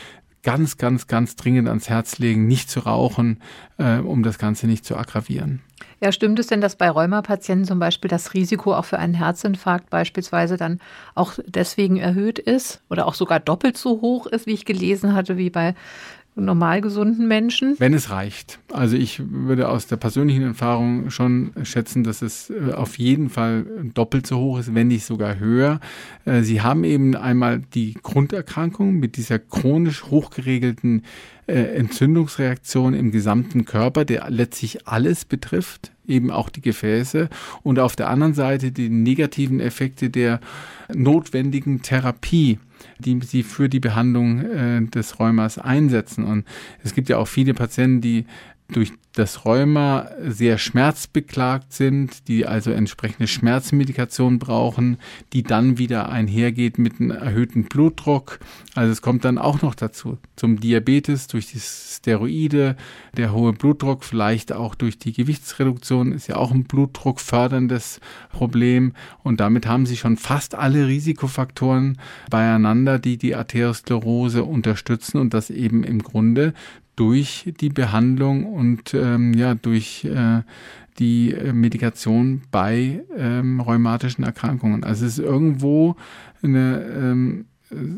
ganz, 0.44 0.77
ganz, 0.77 1.07
ganz 1.07 1.36
dringend 1.36 1.68
ans 1.68 1.89
Herz 1.89 2.19
legen, 2.19 2.47
nicht 2.47 2.69
zu 2.69 2.81
rauchen, 2.81 3.41
äh, 3.77 3.97
um 3.97 4.23
das 4.23 4.37
Ganze 4.37 4.68
nicht 4.68 4.85
zu 4.85 4.95
aggravieren. 4.95 5.61
Ja, 6.02 6.11
stimmt 6.11 6.40
es 6.40 6.47
denn, 6.47 6.61
dass 6.61 6.78
bei 6.78 6.90
Rheumapatienten 6.90 7.66
zum 7.66 7.80
Beispiel 7.80 8.09
das 8.09 8.33
Risiko 8.33 8.73
auch 8.73 8.85
für 8.85 8.99
einen 8.99 9.14
Herzinfarkt 9.14 9.90
beispielsweise 9.90 10.56
dann 10.56 10.80
auch 11.14 11.33
deswegen 11.45 11.97
erhöht 11.97 12.40
ist 12.40 12.81
oder 12.90 13.06
auch 13.06 13.14
sogar 13.14 13.40
doppelt 13.40 13.78
so 13.78 14.02
hoch 14.02 14.25
ist, 14.25 14.45
wie 14.45 14.54
ich 14.54 14.66
gelesen 14.66 15.14
hatte, 15.14 15.37
wie 15.37 15.49
bei 15.49 15.75
normal 16.40 16.81
gesunden 16.81 17.28
Menschen? 17.28 17.76
Wenn 17.80 17.94
es 17.94 18.10
reicht. 18.10 18.60
Also 18.72 18.96
ich 18.96 19.22
würde 19.30 19.69
aus 19.69 19.88
der 19.88 19.98
persönlichen 19.98 20.44
Erfahrung 20.44 21.10
schon 21.10 21.52
schätzen, 21.64 22.04
dass 22.04 22.22
es 22.22 22.50
äh, 22.50 22.74
auf 22.74 22.98
jeden 22.98 23.30
Fall 23.30 23.66
doppelt 23.94 24.28
so 24.28 24.38
hoch 24.38 24.60
ist, 24.60 24.74
wenn 24.74 24.88
nicht 24.88 25.06
sogar 25.06 25.40
höher. 25.40 25.80
Äh, 26.26 26.42
Sie 26.42 26.62
haben 26.62 26.84
eben 26.84 27.16
einmal 27.16 27.62
die 27.74 27.94
Grunderkrankung 27.94 28.96
mit 28.96 29.18
dieser 29.18 29.40
chronisch 29.40 30.04
hochgeregelten 30.04 31.04
äh, 31.48 31.76
Entzündungsreaktion 31.76 32.94
im 32.94 33.12
gesamten 33.12 33.66
Körper, 33.66 34.06
der 34.06 34.30
letztlich 34.30 34.88
alles 34.88 35.26
betrifft, 35.26 35.92
eben 36.08 36.30
auch 36.30 36.50
die 36.50 36.62
Gefäße. 36.62 37.30
Und 37.64 37.80
auf 37.80 37.96
der 37.96 38.10
anderen 38.10 38.36
Seite 38.36 38.72
die 38.72 38.90
negativen 38.90 39.60
Effekte 39.60 40.10
der 40.10 40.42
notwendigen 40.94 41.81
Therapie 41.81 42.60
die 42.99 43.19
sie 43.21 43.44
für 43.44 43.69
die 43.69 43.79
Behandlung 43.79 44.41
äh, 44.41 44.81
des 44.85 45.19
Rheumas 45.19 45.57
einsetzen. 45.57 46.23
Und 46.25 46.45
es 46.83 46.94
gibt 46.94 47.09
ja 47.09 47.18
auch 47.18 47.27
viele 47.27 47.53
Patienten, 47.53 48.01
die 48.01 48.25
durch 48.71 48.94
das 49.14 49.44
Rheuma 49.44 50.07
sehr 50.21 50.57
schmerzbeklagt 50.57 51.73
sind, 51.73 52.28
die 52.28 52.45
also 52.45 52.71
entsprechende 52.71 53.28
Schmerzmedikation 53.28 54.40
brauchen, 54.40 54.97
die 55.33 55.44
dann 55.44 55.78
wieder 55.78 56.09
einhergeht 56.09 56.78
mit 56.78 56.99
einem 56.99 57.11
erhöhten 57.11 57.64
Blutdruck. 57.66 58.40
Also 58.76 58.92
es 58.92 59.02
kommt 59.02 59.26
dann 59.26 59.38
auch 59.38 59.61
noch 59.61 59.76
dazu 59.76 60.18
zum 60.35 60.59
Diabetes 60.59 61.28
durch 61.28 61.47
die 61.47 61.59
Steroide, 61.59 62.78
der 63.18 63.33
hohe 63.33 63.52
Blutdruck, 63.52 64.06
vielleicht 64.06 64.54
auch 64.54 64.76
durch 64.76 64.99
die 64.99 65.11
Gewichtsreduktion 65.11 66.14
ist 66.14 66.28
ja 66.28 66.38
auch 66.38 66.52
ein 66.52 66.64
Blutdruck 66.64 67.19
förderndes 67.19 67.99
Problem 68.31 68.94
und 69.23 69.40
damit 69.40 69.66
haben 69.66 69.85
sie 69.85 69.97
schon 69.97 70.16
fast 70.18 70.56
alle 70.56 70.88
Risikofaktoren 70.88 71.99
beieinander, 72.30 72.99
die 72.99 73.18
die 73.18 73.35
Arteriosklerose 73.35 74.44
unterstützen 74.44 75.18
und 75.18 75.33
das 75.33 75.49
eben 75.49 75.83
im 75.83 76.02
Grunde 76.04 76.54
durch 76.99 77.53
die 77.61 77.69
Behandlung 77.69 78.45
und 78.45 78.94
ähm, 78.94 79.33
ja 79.33 79.56
durch 79.56 80.03
äh, 80.03 80.41
die 80.99 81.31
äh, 81.31 81.53
Medikation 81.53 82.41
bei 82.51 83.06
ähm, 83.18 83.61
rheumatischen 83.61 84.25
Erkrankungen. 84.25 84.83
Also 84.83 85.06
es 85.06 85.18
ist 85.18 85.25
irgendwo 85.25 85.95
eine 86.44 86.81
ähm, 86.81 87.45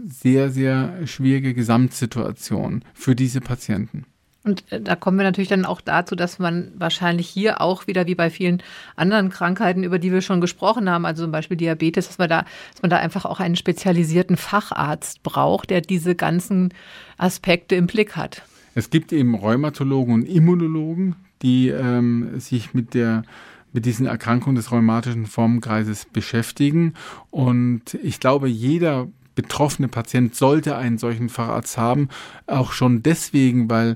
sehr, 0.06 0.52
sehr 0.52 1.08
schwierige 1.08 1.56
Gesamtsituation 1.56 2.84
für 2.94 3.16
diese 3.16 3.42
Patienten. 3.42 4.06
Und 4.44 4.72
äh, 4.72 4.80
da 4.80 4.96
kommen 4.96 5.18
wir 5.18 5.24
natürlich 5.24 5.50
dann 5.50 5.66
auch 5.66 5.82
dazu, 5.82 6.16
dass 6.16 6.38
man 6.38 6.72
wahrscheinlich 6.76 7.28
hier 7.28 7.60
auch 7.60 7.88
wieder 7.88 8.06
wie 8.06 8.16
bei 8.16 8.30
vielen 8.30 8.62
anderen 8.96 9.30
Krankheiten, 9.30 9.84
über 9.84 9.98
die 9.98 10.12
wir 10.12 10.22
schon 10.22 10.42
gesprochen 10.42 10.90
haben, 10.90 11.06
also 11.06 11.24
zum 11.24 11.32
Beispiel 11.32 11.58
Diabetes, 11.58 12.08
dass 12.08 12.18
man 12.20 12.30
da, 12.30 12.46
dass 12.74 12.82
man 12.84 12.92
da 12.92 12.98
einfach 12.98 13.26
auch 13.26 13.40
einen 13.40 13.56
spezialisierten 13.56 14.38
Facharzt 14.38 15.24
braucht, 15.24 15.72
der 15.72 15.82
diese 15.82 16.14
ganzen 16.14 16.72
Aspekte 17.18 17.76
im 17.76 17.88
Blick 17.88 18.16
hat. 18.16 18.44
Es 18.76 18.90
gibt 18.90 19.12
eben 19.14 19.36
Rheumatologen 19.36 20.14
und 20.14 20.24
Immunologen, 20.24 21.16
die 21.42 21.70
ähm, 21.70 22.40
sich 22.40 22.74
mit 22.74 22.94
der 22.94 23.24
mit 23.74 23.86
diesen 23.86 24.06
Erkrankungen 24.06 24.56
des 24.56 24.72
rheumatischen 24.72 25.26
Formenkreises 25.26 26.06
beschäftigen. 26.06 26.94
Und 27.30 27.94
ich 28.04 28.20
glaube, 28.20 28.50
jeder 28.50 29.08
betroffene 29.36 29.88
Patient 29.88 30.36
sollte 30.36 30.76
einen 30.76 30.98
solchen 30.98 31.30
Facharzt 31.30 31.78
haben, 31.78 32.10
auch 32.48 32.74
schon 32.74 33.02
deswegen, 33.02 33.70
weil 33.70 33.96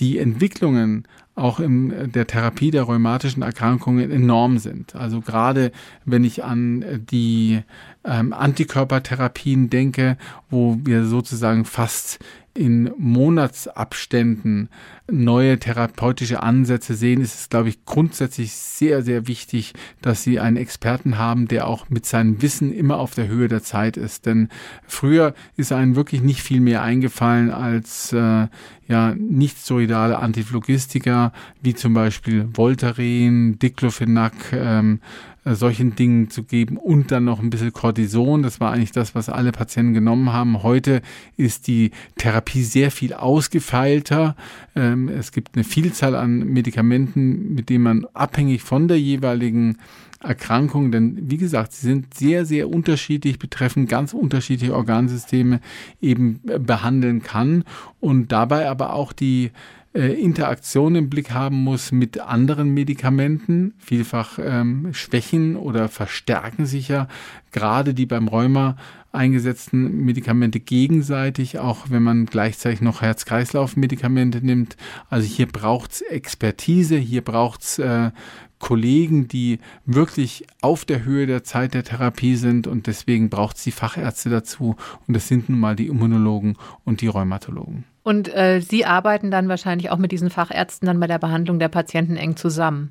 die 0.00 0.18
Entwicklungen 0.18 1.06
auch 1.34 1.60
in 1.60 2.12
der 2.12 2.26
Therapie 2.26 2.70
der 2.70 2.82
rheumatischen 2.82 3.42
Erkrankungen 3.42 4.10
enorm 4.10 4.58
sind. 4.58 4.94
Also 4.94 5.20
gerade 5.20 5.72
wenn 6.04 6.24
ich 6.24 6.44
an 6.44 7.06
die 7.10 7.62
ähm, 8.04 8.34
Antikörpertherapien 8.34 9.70
denke, 9.70 10.18
wo 10.50 10.78
wir 10.82 11.06
sozusagen 11.06 11.64
fast 11.64 12.18
in 12.54 12.92
Monatsabständen 12.98 14.68
neue 15.10 15.58
therapeutische 15.58 16.42
Ansätze 16.42 16.94
sehen, 16.94 17.20
ist 17.20 17.34
es, 17.34 17.48
glaube 17.48 17.68
ich, 17.68 17.84
grundsätzlich 17.84 18.52
sehr, 18.52 19.02
sehr 19.02 19.26
wichtig, 19.26 19.72
dass 20.00 20.22
Sie 20.22 20.38
einen 20.38 20.56
Experten 20.56 21.18
haben, 21.18 21.48
der 21.48 21.66
auch 21.66 21.88
mit 21.88 22.06
seinem 22.06 22.42
Wissen 22.42 22.72
immer 22.72 22.98
auf 22.98 23.14
der 23.14 23.28
Höhe 23.28 23.48
der 23.48 23.62
Zeit 23.62 23.96
ist. 23.96 24.26
Denn 24.26 24.48
früher 24.86 25.34
ist 25.56 25.72
einem 25.72 25.96
wirklich 25.96 26.22
nicht 26.22 26.42
viel 26.42 26.60
mehr 26.60 26.82
eingefallen 26.82 27.50
als 27.50 28.12
äh, 28.12 28.48
ja 28.88 29.14
nicht 29.16 29.58
solidale 29.58 30.18
Antiphlogistika, 30.18 31.32
wie 31.62 31.74
zum 31.74 31.94
Beispiel 31.94 32.48
Voltaren, 32.52 33.58
Diclofenac, 33.58 34.34
ähm, 34.52 35.00
äh, 35.44 35.54
solchen 35.54 35.96
Dingen 35.96 36.30
zu 36.30 36.44
geben 36.44 36.76
und 36.76 37.10
dann 37.10 37.24
noch 37.24 37.40
ein 37.40 37.50
bisschen 37.50 37.72
Cortison. 37.72 38.42
Das 38.42 38.60
war 38.60 38.72
eigentlich 38.72 38.92
das, 38.92 39.14
was 39.14 39.28
alle 39.28 39.52
Patienten 39.52 39.94
genommen 39.94 40.32
haben. 40.32 40.62
Heute 40.62 41.02
ist 41.36 41.66
die 41.66 41.90
Therapie 42.16 42.62
sehr 42.62 42.90
viel 42.90 43.12
ausgefeilter. 43.12 44.36
Ähm, 44.76 45.08
es 45.08 45.32
gibt 45.32 45.54
eine 45.54 45.64
Vielzahl 45.64 46.14
an 46.14 46.40
Medikamenten, 46.40 47.54
mit 47.54 47.68
denen 47.70 47.84
man 47.84 48.06
abhängig 48.14 48.62
von 48.62 48.88
der 48.88 49.00
jeweiligen 49.00 49.78
Erkrankung, 50.22 50.92
denn 50.92 51.18
wie 51.30 51.36
gesagt, 51.36 51.72
sie 51.72 51.86
sind 51.86 52.14
sehr, 52.14 52.44
sehr 52.46 52.68
unterschiedlich, 52.68 53.38
betreffen 53.38 53.86
ganz 53.86 54.14
unterschiedliche 54.14 54.74
Organsysteme, 54.74 55.60
eben 56.00 56.40
äh, 56.46 56.58
behandeln 56.58 57.22
kann 57.22 57.64
und 58.00 58.30
dabei 58.30 58.68
aber 58.68 58.92
auch 58.92 59.12
die 59.12 59.50
äh, 59.94 60.12
Interaktion 60.12 60.94
im 60.94 61.10
Blick 61.10 61.32
haben 61.32 61.56
muss 61.56 61.92
mit 61.92 62.18
anderen 62.20 62.72
Medikamenten. 62.72 63.74
Vielfach 63.78 64.38
ähm, 64.42 64.88
schwächen 64.92 65.56
oder 65.56 65.88
verstärken 65.88 66.66
sich 66.66 66.88
ja 66.88 67.08
gerade 67.50 67.92
die 67.92 68.06
beim 68.06 68.28
Rheuma 68.28 68.76
eingesetzten 69.12 70.04
Medikamente 70.04 70.58
gegenseitig, 70.60 71.58
auch 71.58 71.90
wenn 71.90 72.02
man 72.02 72.26
gleichzeitig 72.26 72.80
noch 72.80 73.02
Herz-Kreislauf-Medikamente 73.02 74.44
nimmt. 74.44 74.76
Also 75.10 75.26
hier 75.26 75.46
braucht's 75.46 76.00
Expertise, 76.00 76.96
hier 76.96 77.22
braucht's 77.22 77.78
äh, 77.78 78.10
Kollegen, 78.58 79.28
die 79.28 79.58
wirklich 79.84 80.46
auf 80.62 80.84
der 80.84 81.04
Höhe 81.04 81.26
der 81.26 81.44
Zeit 81.44 81.74
der 81.74 81.84
Therapie 81.84 82.36
sind 82.36 82.66
und 82.66 82.86
deswegen 82.86 83.28
braucht 83.28 83.56
es 83.56 83.64
die 83.64 83.72
Fachärzte 83.72 84.30
dazu 84.30 84.76
und 85.06 85.14
das 85.14 85.28
sind 85.28 85.48
nun 85.48 85.60
mal 85.60 85.76
die 85.76 85.88
Immunologen 85.88 86.56
und 86.84 87.00
die 87.00 87.08
Rheumatologen. 87.08 87.91
Und 88.02 88.34
äh, 88.34 88.60
Sie 88.60 88.84
arbeiten 88.84 89.30
dann 89.30 89.48
wahrscheinlich 89.48 89.90
auch 89.90 89.98
mit 89.98 90.12
diesen 90.12 90.30
Fachärzten 90.30 90.86
dann 90.86 90.98
bei 90.98 91.06
der 91.06 91.18
Behandlung 91.18 91.58
der 91.58 91.68
Patienten 91.68 92.16
eng 92.16 92.36
zusammen. 92.36 92.90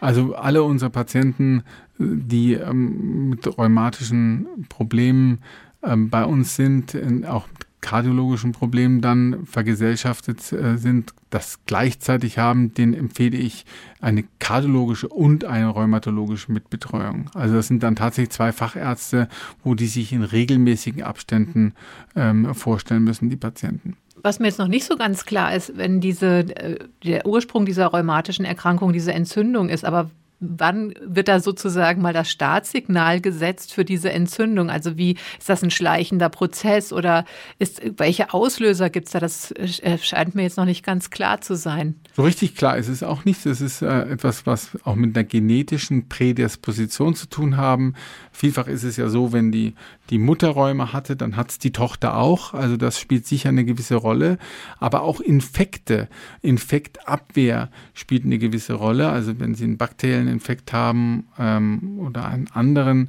Also 0.00 0.34
alle 0.34 0.64
unsere 0.64 0.90
Patienten, 0.90 1.62
die 1.98 2.54
ähm, 2.54 3.28
mit 3.30 3.56
rheumatischen 3.56 4.66
Problemen 4.68 5.42
ähm, 5.84 6.10
bei 6.10 6.24
uns 6.24 6.56
sind, 6.56 6.96
auch 7.26 7.46
mit 7.46 7.66
kardiologischen 7.82 8.52
Problemen 8.52 9.00
dann 9.00 9.44
vergesellschaftet 9.44 10.52
äh, 10.52 10.78
sind, 10.78 11.12
das 11.30 11.58
gleichzeitig 11.66 12.38
haben, 12.38 12.72
den 12.74 12.94
empfehle 12.94 13.36
ich 13.36 13.66
eine 14.00 14.24
kardiologische 14.38 15.08
und 15.08 15.44
eine 15.44 15.68
rheumatologische 15.68 16.52
Mitbetreuung. 16.52 17.28
Also 17.34 17.56
das 17.56 17.66
sind 17.66 17.82
dann 17.82 17.96
tatsächlich 17.96 18.30
zwei 18.30 18.52
Fachärzte, 18.52 19.28
wo 19.62 19.74
die 19.74 19.88
sich 19.88 20.12
in 20.12 20.22
regelmäßigen 20.22 21.02
Abständen 21.02 21.74
ähm, 22.14 22.54
vorstellen 22.54 23.04
müssen, 23.04 23.30
die 23.30 23.36
Patienten. 23.36 23.96
Was 24.22 24.38
mir 24.38 24.46
jetzt 24.46 24.58
noch 24.58 24.68
nicht 24.68 24.86
so 24.86 24.96
ganz 24.96 25.24
klar 25.24 25.54
ist, 25.54 25.76
wenn 25.76 26.00
diese, 26.00 26.40
äh, 26.56 26.78
der 27.04 27.26
Ursprung 27.26 27.66
dieser 27.66 27.86
rheumatischen 27.86 28.44
Erkrankung 28.44 28.92
diese 28.92 29.12
Entzündung 29.12 29.68
ist, 29.68 29.84
aber 29.84 30.10
wann 30.42 30.92
wird 31.00 31.28
da 31.28 31.40
sozusagen 31.40 32.02
mal 32.02 32.12
das 32.12 32.30
Startsignal 32.30 33.20
gesetzt 33.20 33.72
für 33.72 33.84
diese 33.84 34.12
Entzündung? 34.12 34.70
Also 34.70 34.96
wie 34.98 35.12
ist 35.38 35.48
das 35.48 35.62
ein 35.62 35.70
schleichender 35.70 36.28
Prozess 36.28 36.92
oder 36.92 37.24
ist, 37.58 37.80
welche 37.96 38.34
Auslöser 38.34 38.90
gibt 38.90 39.06
es 39.06 39.12
da? 39.12 39.20
Das 39.20 39.52
äh, 39.52 39.98
scheint 39.98 40.34
mir 40.34 40.42
jetzt 40.42 40.56
noch 40.56 40.64
nicht 40.64 40.84
ganz 40.84 41.10
klar 41.10 41.40
zu 41.40 41.56
sein. 41.56 41.94
So 42.14 42.22
richtig 42.22 42.56
klar 42.56 42.76
ist 42.76 42.88
es 42.88 43.02
auch 43.02 43.24
nicht. 43.24 43.46
Es 43.46 43.60
ist 43.60 43.82
äh, 43.82 44.02
etwas, 44.10 44.44
was 44.44 44.70
auch 44.84 44.96
mit 44.96 45.16
einer 45.16 45.24
genetischen 45.24 46.08
Prädisposition 46.08 47.14
zu 47.14 47.28
tun 47.28 47.56
haben. 47.56 47.94
Vielfach 48.32 48.66
ist 48.66 48.82
es 48.82 48.96
ja 48.96 49.08
so, 49.08 49.32
wenn 49.32 49.52
die, 49.52 49.74
die 50.12 50.18
Mutter 50.18 50.50
Räume 50.50 50.92
hatte, 50.92 51.16
dann 51.16 51.36
hat 51.36 51.52
es 51.52 51.58
die 51.58 51.72
Tochter 51.72 52.18
auch. 52.18 52.52
Also 52.52 52.76
das 52.76 53.00
spielt 53.00 53.26
sicher 53.26 53.48
eine 53.48 53.64
gewisse 53.64 53.94
Rolle. 53.94 54.36
Aber 54.78 55.04
auch 55.04 55.20
Infekte, 55.20 56.06
Infektabwehr 56.42 57.70
spielt 57.94 58.26
eine 58.26 58.38
gewisse 58.38 58.74
Rolle. 58.74 59.08
Also 59.08 59.40
wenn 59.40 59.54
Sie 59.54 59.64
einen 59.64 59.78
bakteriellen 59.78 60.28
Infekt 60.28 60.74
haben 60.74 61.28
ähm, 61.38 61.98
oder 61.98 62.26
einen 62.26 62.48
anderen, 62.52 63.08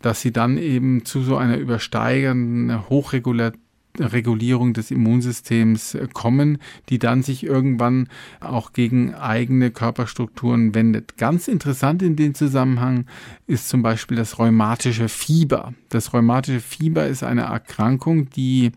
dass 0.00 0.20
Sie 0.20 0.32
dann 0.32 0.56
eben 0.56 1.04
zu 1.04 1.22
so 1.22 1.36
einer 1.36 1.56
übersteigenden 1.56 2.88
Hochregulation 2.88 3.63
Regulierung 3.98 4.74
des 4.74 4.90
Immunsystems 4.90 5.94
äh, 5.94 6.08
kommen, 6.12 6.58
die 6.88 6.98
dann 6.98 7.22
sich 7.22 7.44
irgendwann 7.44 8.08
auch 8.40 8.72
gegen 8.72 9.14
eigene 9.14 9.70
Körperstrukturen 9.70 10.74
wendet. 10.74 11.16
Ganz 11.16 11.46
interessant 11.46 12.02
in 12.02 12.16
dem 12.16 12.34
Zusammenhang 12.34 13.06
ist 13.46 13.68
zum 13.68 13.82
Beispiel 13.82 14.16
das 14.16 14.38
rheumatische 14.38 15.08
Fieber. 15.08 15.74
Das 15.90 16.12
rheumatische 16.12 16.60
Fieber 16.60 17.06
ist 17.06 17.22
eine 17.22 17.42
Erkrankung, 17.42 18.30
die 18.30 18.72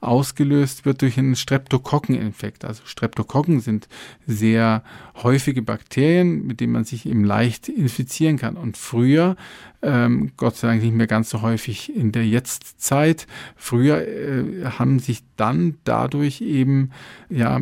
ausgelöst 0.00 0.84
wird 0.84 1.00
durch 1.00 1.18
einen 1.18 1.36
Streptokokkeninfekt. 1.36 2.64
Also 2.64 2.82
Streptokokken 2.84 3.60
sind 3.60 3.88
sehr 4.26 4.82
häufige 5.22 5.62
Bakterien, 5.62 6.46
mit 6.46 6.60
denen 6.60 6.72
man 6.72 6.84
sich 6.84 7.06
eben 7.06 7.24
leicht 7.24 7.68
infizieren 7.68 8.36
kann. 8.36 8.56
Und 8.56 8.76
früher 8.76 9.36
ähm, 9.80 10.32
Gott 10.36 10.56
sei 10.56 10.68
Dank 10.68 10.82
nicht 10.82 10.94
mehr 10.94 11.06
ganz 11.06 11.30
so 11.30 11.42
häufig 11.42 11.94
in 11.94 12.10
der 12.10 12.26
Jetztzeit. 12.26 13.26
Früher 13.56 14.06
äh, 14.06 14.57
haben 14.64 14.98
sich 14.98 15.22
dann 15.36 15.76
dadurch 15.84 16.40
eben 16.40 16.90
ja 17.30 17.60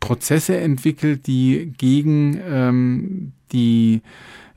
Prozesse 0.00 0.58
entwickelt, 0.58 1.26
die 1.26 1.72
gegen 1.76 2.40
ähm, 2.44 3.32
die 3.52 4.02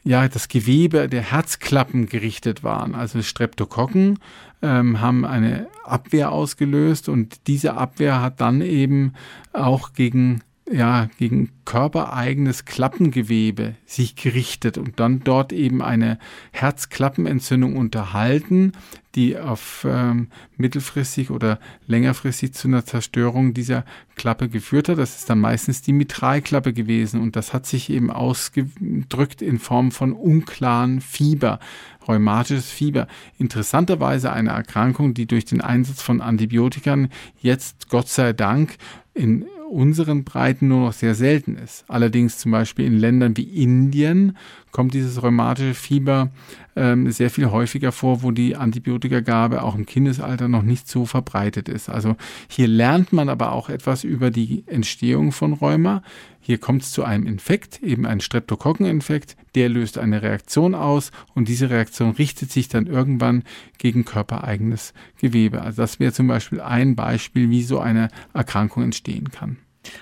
ja, 0.05 0.27
das 0.27 0.47
Gewebe 0.47 1.09
der 1.09 1.31
Herzklappen 1.31 2.05
gerichtet 2.05 2.63
waren. 2.63 2.93
Also 2.93 3.23
Streptokokken 3.23 4.19
ähm, 4.61 5.01
haben 5.01 5.25
eine 5.25 5.67
Abwehr 5.83 6.31
ausgelöst 6.31 7.09
und 7.09 7.47
diese 7.47 7.73
Abwehr 7.73 8.21
hat 8.21 8.39
dann 8.39 8.61
eben 8.61 9.13
auch 9.51 9.93
gegen 9.93 10.41
ja, 10.71 11.09
gegen 11.19 11.51
körpereigenes 11.63 12.65
Klappengewebe 12.65 13.75
sich 13.85 14.15
gerichtet 14.15 14.79
und 14.79 14.99
dann 14.99 15.23
dort 15.23 15.53
eben 15.53 15.83
eine 15.83 16.17
Herzklappenentzündung 16.51 17.75
unterhalten, 17.75 18.71
die 19.13 19.37
auf 19.37 19.85
ähm, 19.87 20.29
mittelfristig 20.57 21.29
oder 21.29 21.59
längerfristig 21.85 22.53
zu 22.53 22.67
einer 22.67 22.83
Zerstörung 22.83 23.53
dieser 23.53 23.85
Klappe 24.15 24.49
geführt 24.49 24.89
hat. 24.89 24.97
Das 24.97 25.15
ist 25.15 25.29
dann 25.29 25.39
meistens 25.39 25.83
die 25.83 25.93
Mitralklappe 25.93 26.73
gewesen 26.73 27.21
und 27.21 27.35
das 27.35 27.53
hat 27.53 27.67
sich 27.67 27.91
eben 27.91 28.09
ausgedrückt 28.09 29.43
in 29.43 29.59
Form 29.59 29.91
von 29.91 30.13
unklaren 30.13 30.99
Fieber, 30.99 31.59
rheumatisches 32.07 32.71
Fieber. 32.71 33.07
Interessanterweise 33.37 34.31
eine 34.31 34.49
Erkrankung, 34.49 35.13
die 35.13 35.27
durch 35.27 35.45
den 35.45 35.61
Einsatz 35.61 36.01
von 36.01 36.21
Antibiotikern 36.21 37.09
jetzt 37.39 37.89
Gott 37.89 38.09
sei 38.09 38.33
Dank 38.33 38.77
in 39.13 39.45
unseren 39.69 40.23
Breiten 40.23 40.67
nur 40.67 40.81
noch 40.81 40.93
sehr 40.93 41.15
selten 41.15 41.55
ist. 41.55 41.85
Allerdings 41.87 42.37
zum 42.37 42.51
Beispiel 42.51 42.85
in 42.85 42.97
Ländern 42.97 43.35
wie 43.37 43.43
Indien 43.43 44.37
kommt 44.75 44.93
dieses 44.93 45.23
rheumatische 45.23 45.73
Fieber 45.73 46.31
ähm, 46.75 47.09
sehr 47.09 47.29
viel 47.29 47.49
häufiger 47.49 47.93
vor, 47.93 48.23
wo 48.23 48.31
die 48.31 48.57
Antibiotikagabe 48.57 49.63
auch 49.63 49.73
im 49.73 49.85
Kindesalter 49.85 50.49
noch 50.49 50.63
nicht 50.63 50.89
so 50.89 51.05
verbreitet 51.05 51.69
ist. 51.69 51.87
Also 51.87 52.17
hier 52.49 52.67
lernt 52.67 53.13
man 53.13 53.29
aber 53.29 53.53
auch 53.53 53.69
etwas 53.69 54.03
über 54.03 54.31
die 54.31 54.65
Entstehung 54.67 55.31
von 55.31 55.53
Rheuma. 55.53 56.03
hier 56.41 56.57
kommt 56.57 56.81
es 56.81 56.91
zu 56.91 57.05
einem 57.05 57.25
Infekt, 57.25 57.81
eben 57.83 58.05
ein 58.05 58.19
Streptokokkeninfekt, 58.19 59.37
der 59.55 59.69
löst 59.69 59.97
eine 59.97 60.21
Reaktion 60.21 60.75
aus 60.75 61.11
und 61.33 61.47
diese 61.47 61.69
Reaktion 61.69 62.11
richtet 62.11 62.51
sich 62.51 62.67
dann 62.67 62.85
irgendwann 62.85 63.43
gegen 63.77 64.03
körpereigenes 64.03 64.93
Gewebe. 65.21 65.61
Also 65.61 65.83
das 65.83 66.01
wäre 66.01 66.11
zum 66.11 66.27
Beispiel 66.27 66.59
ein 66.59 66.97
Beispiel, 66.97 67.49
wie 67.49 67.63
so 67.63 67.79
eine 67.79 68.09
Erkrankung 68.33 68.83
entstehen 68.83 69.31
kann. 69.31 69.55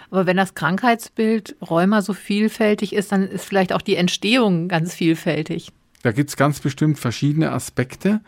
Aber 0.10 0.26
wenn 0.26 0.38
das 0.38 0.56
Krankheitsbild 0.56 1.56
Rheuma 1.62 2.02
so 2.02 2.14
vielfältig 2.14 2.94
ist, 2.94 3.12
dann 3.12 3.28
ist 3.28 3.46
vielleicht 3.46 3.74
auch 3.74 3.82
die 3.82 3.96
Entstehung 3.96 4.68
ganz 4.68 4.94
vielfältig. 4.94 5.72
Da 6.04 6.12
gibt 6.12 6.30
es 6.30 6.36
ganz 6.36 6.60
bestimmt 6.60 7.00
verschiedene 7.00 7.52
Aspekte, 7.52 8.20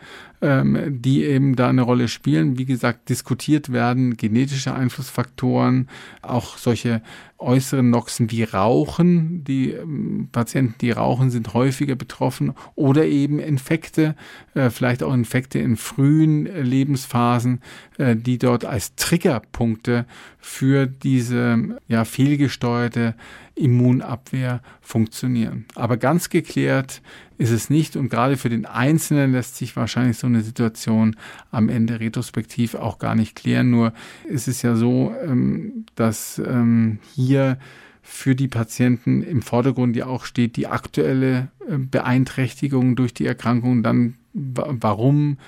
ähm, 0.42 1.00
die 1.00 1.24
eben 1.24 1.56
da 1.56 1.68
eine 1.68 1.82
Rolle 1.82 2.08
spielen. 2.08 2.58
Wie 2.58 2.64
gesagt, 2.64 3.08
diskutiert 3.08 3.72
werden 3.72 4.16
genetische 4.16 4.74
Einflussfaktoren, 4.74 5.88
auch 6.22 6.58
solche 6.58 7.02
äußeren 7.38 7.90
Noxen 7.90 8.30
wie 8.30 8.44
Rauchen. 8.44 9.44
Die 9.44 9.70
ähm, 9.70 10.28
Patienten, 10.32 10.76
die 10.80 10.90
rauchen, 10.90 11.30
sind 11.30 11.54
häufiger 11.54 11.94
betroffen 11.94 12.54
oder 12.74 13.06
eben 13.06 13.38
Infekte, 13.38 14.14
äh, 14.54 14.70
vielleicht 14.70 15.02
auch 15.02 15.12
Infekte 15.12 15.58
in 15.58 15.76
frühen 15.76 16.46
äh, 16.46 16.62
Lebensphasen, 16.62 17.60
äh, 17.98 18.16
die 18.16 18.38
dort 18.38 18.64
als 18.64 18.94
Triggerpunkte 18.96 20.06
für 20.38 20.86
diese 20.86 21.78
ja, 21.88 22.04
fehlgesteuerte 22.04 23.14
Immunabwehr 23.54 24.60
funktionieren. 24.80 25.64
Aber 25.74 25.96
ganz 25.96 26.28
geklärt 26.28 27.02
ist 27.38 27.50
es 27.50 27.68
nicht 27.68 27.96
und 27.96 28.08
gerade 28.08 28.36
für 28.36 28.48
den 28.48 28.64
Einzelnen 28.64 29.32
lässt 29.32 29.56
sich 29.56 29.76
wahrscheinlich 29.76 30.18
so 30.18 30.25
eine 30.26 30.42
Situation 30.42 31.16
am 31.50 31.68
Ende 31.68 32.00
retrospektiv 32.00 32.74
auch 32.74 32.98
gar 32.98 33.14
nicht 33.14 33.36
klären. 33.36 33.70
Nur 33.70 33.92
ist 34.24 34.48
es 34.48 34.62
ja 34.62 34.76
so, 34.76 35.14
ähm, 35.22 35.86
dass 35.94 36.38
ähm, 36.38 36.98
hier 37.14 37.58
für 38.08 38.36
die 38.36 38.48
Patienten 38.48 39.22
im 39.22 39.42
Vordergrund 39.42 39.96
ja 39.96 40.06
auch 40.06 40.24
steht 40.24 40.56
die 40.56 40.68
aktuelle 40.68 41.48
äh, 41.68 41.76
Beeinträchtigung 41.76 42.94
durch 42.94 43.12
die 43.12 43.26
Erkrankung, 43.26 43.82
dann 43.82 44.14
warum 44.32 45.38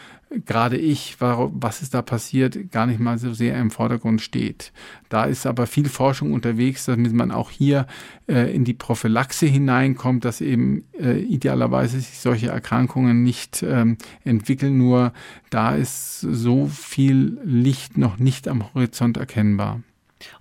gerade 0.45 0.77
ich, 0.77 1.17
was 1.21 1.83
ist 1.83 1.95
da 1.95 2.03
passiert, 2.03 2.71
gar 2.71 2.87
nicht 2.87 3.01
mal 3.01 3.19
so 3.19 3.33
sehr 3.33 3.59
im 3.59 3.71
Vordergrund 3.71 4.21
steht. 4.21 4.73
Da 5.09 5.25
ist 5.25 5.47
aber 5.47 5.67
viel 5.67 5.89
Forschung 5.89 6.33
unterwegs, 6.33 6.85
damit 6.87 7.13
man 7.13 7.31
auch 7.31 7.51
hier 7.51 7.87
äh, 8.29 8.55
in 8.55 8.65
die 8.65 8.75
Prophylaxe 8.75 9.47
hineinkommt, 9.47 10.25
dass 10.25 10.41
eben 10.41 10.85
äh, 10.99 11.19
idealerweise 11.19 11.99
sich 12.01 12.19
solche 12.19 12.49
Erkrankungen 12.49 13.23
nicht 13.23 13.63
ähm, 13.63 13.97
entwickeln. 14.25 14.77
Nur 14.77 15.13
da 15.51 15.75
ist 15.75 16.21
so 16.21 16.67
viel 16.67 17.39
Licht 17.45 17.97
noch 17.97 18.19
nicht 18.19 18.49
am 18.49 18.75
Horizont 18.75 19.17
erkennbar. 19.17 19.81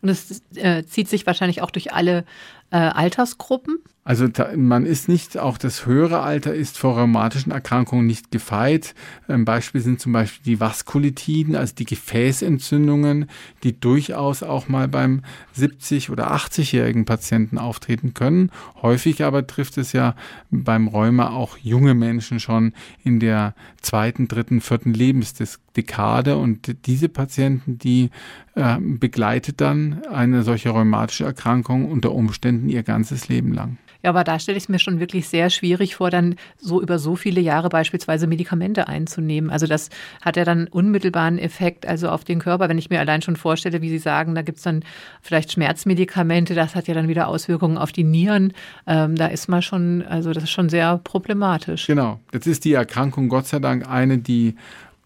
Und 0.01 0.09
es 0.09 0.41
äh, 0.55 0.83
zieht 0.85 1.07
sich 1.07 1.25
wahrscheinlich 1.25 1.61
auch 1.61 1.71
durch 1.71 1.93
alle 1.93 2.25
äh, 2.71 2.77
Altersgruppen. 2.77 3.79
Also 4.07 4.29
da, 4.29 4.55
man 4.55 4.85
ist 4.85 5.09
nicht, 5.09 5.37
auch 5.37 5.57
das 5.57 5.85
höhere 5.85 6.21
Alter 6.21 6.53
ist 6.53 6.77
vor 6.77 6.97
rheumatischen 6.97 7.51
Erkrankungen 7.51 8.07
nicht 8.07 8.31
gefeit. 8.31 8.95
Ein 9.27 9.43
Beispiel 9.43 9.81
sind 9.81 9.99
zum 9.99 10.13
Beispiel 10.13 10.45
die 10.45 10.61
Vaskulitiden, 10.61 11.57
also 11.57 11.75
die 11.75 11.83
Gefäßentzündungen, 11.83 13.25
die 13.63 13.77
durchaus 13.77 14.43
auch 14.43 14.69
mal 14.69 14.87
beim 14.87 15.23
70- 15.57 16.09
oder 16.09 16.31
80-jährigen 16.31 17.03
Patienten 17.03 17.57
auftreten 17.57 18.13
können. 18.13 18.49
Häufig 18.81 19.25
aber 19.25 19.45
trifft 19.45 19.77
es 19.77 19.91
ja 19.91 20.15
beim 20.51 20.87
Rheuma 20.87 21.31
auch 21.31 21.57
junge 21.57 21.93
Menschen 21.93 22.39
schon 22.39 22.71
in 23.03 23.19
der 23.19 23.55
zweiten, 23.81 24.29
dritten, 24.29 24.61
vierten 24.61 24.93
Lebensdekade. 24.93 26.37
Und 26.37 26.77
diese 26.85 27.09
Patienten, 27.09 27.77
die 27.77 28.11
äh, 28.55 28.77
begleitet 28.79 29.59
dann 29.59 30.01
eine 30.05 30.43
solche 30.43 30.69
rheumatische 30.69 31.25
Erkrankung 31.25 31.91
unter 31.91 32.13
Umständen 32.13 32.69
ihr 32.69 32.83
ganzes 32.83 33.27
Leben 33.27 33.53
lang. 33.53 33.77
Ja, 34.03 34.11
aber 34.11 34.23
da 34.23 34.39
stelle 34.39 34.57
ich 34.57 34.65
es 34.65 34.69
mir 34.69 34.79
schon 34.79 34.99
wirklich 34.99 35.27
sehr 35.27 35.49
schwierig 35.49 35.95
vor, 35.95 36.09
dann 36.09 36.35
so 36.57 36.81
über 36.81 36.99
so 36.99 37.15
viele 37.15 37.41
Jahre 37.41 37.69
beispielsweise 37.69 38.27
Medikamente 38.27 38.87
einzunehmen. 38.87 39.49
Also 39.49 39.67
das 39.67 39.89
hat 40.21 40.37
ja 40.37 40.45
dann 40.45 40.67
unmittelbaren 40.67 41.39
Effekt 41.39 41.87
also 41.87 42.09
auf 42.09 42.23
den 42.23 42.39
Körper. 42.39 42.69
Wenn 42.69 42.77
ich 42.77 42.89
mir 42.89 42.99
allein 42.99 43.21
schon 43.21 43.35
vorstelle, 43.35 43.81
wie 43.81 43.89
Sie 43.89 43.99
sagen, 43.99 44.35
da 44.35 44.41
gibt 44.41 44.57
es 44.57 44.63
dann 44.63 44.83
vielleicht 45.21 45.51
Schmerzmedikamente, 45.51 46.55
das 46.55 46.75
hat 46.75 46.87
ja 46.87 46.93
dann 46.93 47.07
wieder 47.07 47.27
Auswirkungen 47.27 47.77
auf 47.77 47.91
die 47.91 48.03
Nieren. 48.03 48.53
Ähm, 48.85 49.15
da 49.15 49.27
ist 49.27 49.47
man 49.49 49.61
schon, 49.61 50.03
also 50.03 50.33
das 50.33 50.43
ist 50.43 50.51
schon 50.51 50.69
sehr 50.69 50.99
problematisch. 51.03 51.87
Genau. 51.87 52.19
Jetzt 52.33 52.47
ist 52.47 52.65
die 52.65 52.73
Erkrankung 52.73 53.29
Gott 53.29 53.47
sei 53.47 53.59
Dank 53.59 53.89
eine, 53.89 54.17
die 54.17 54.55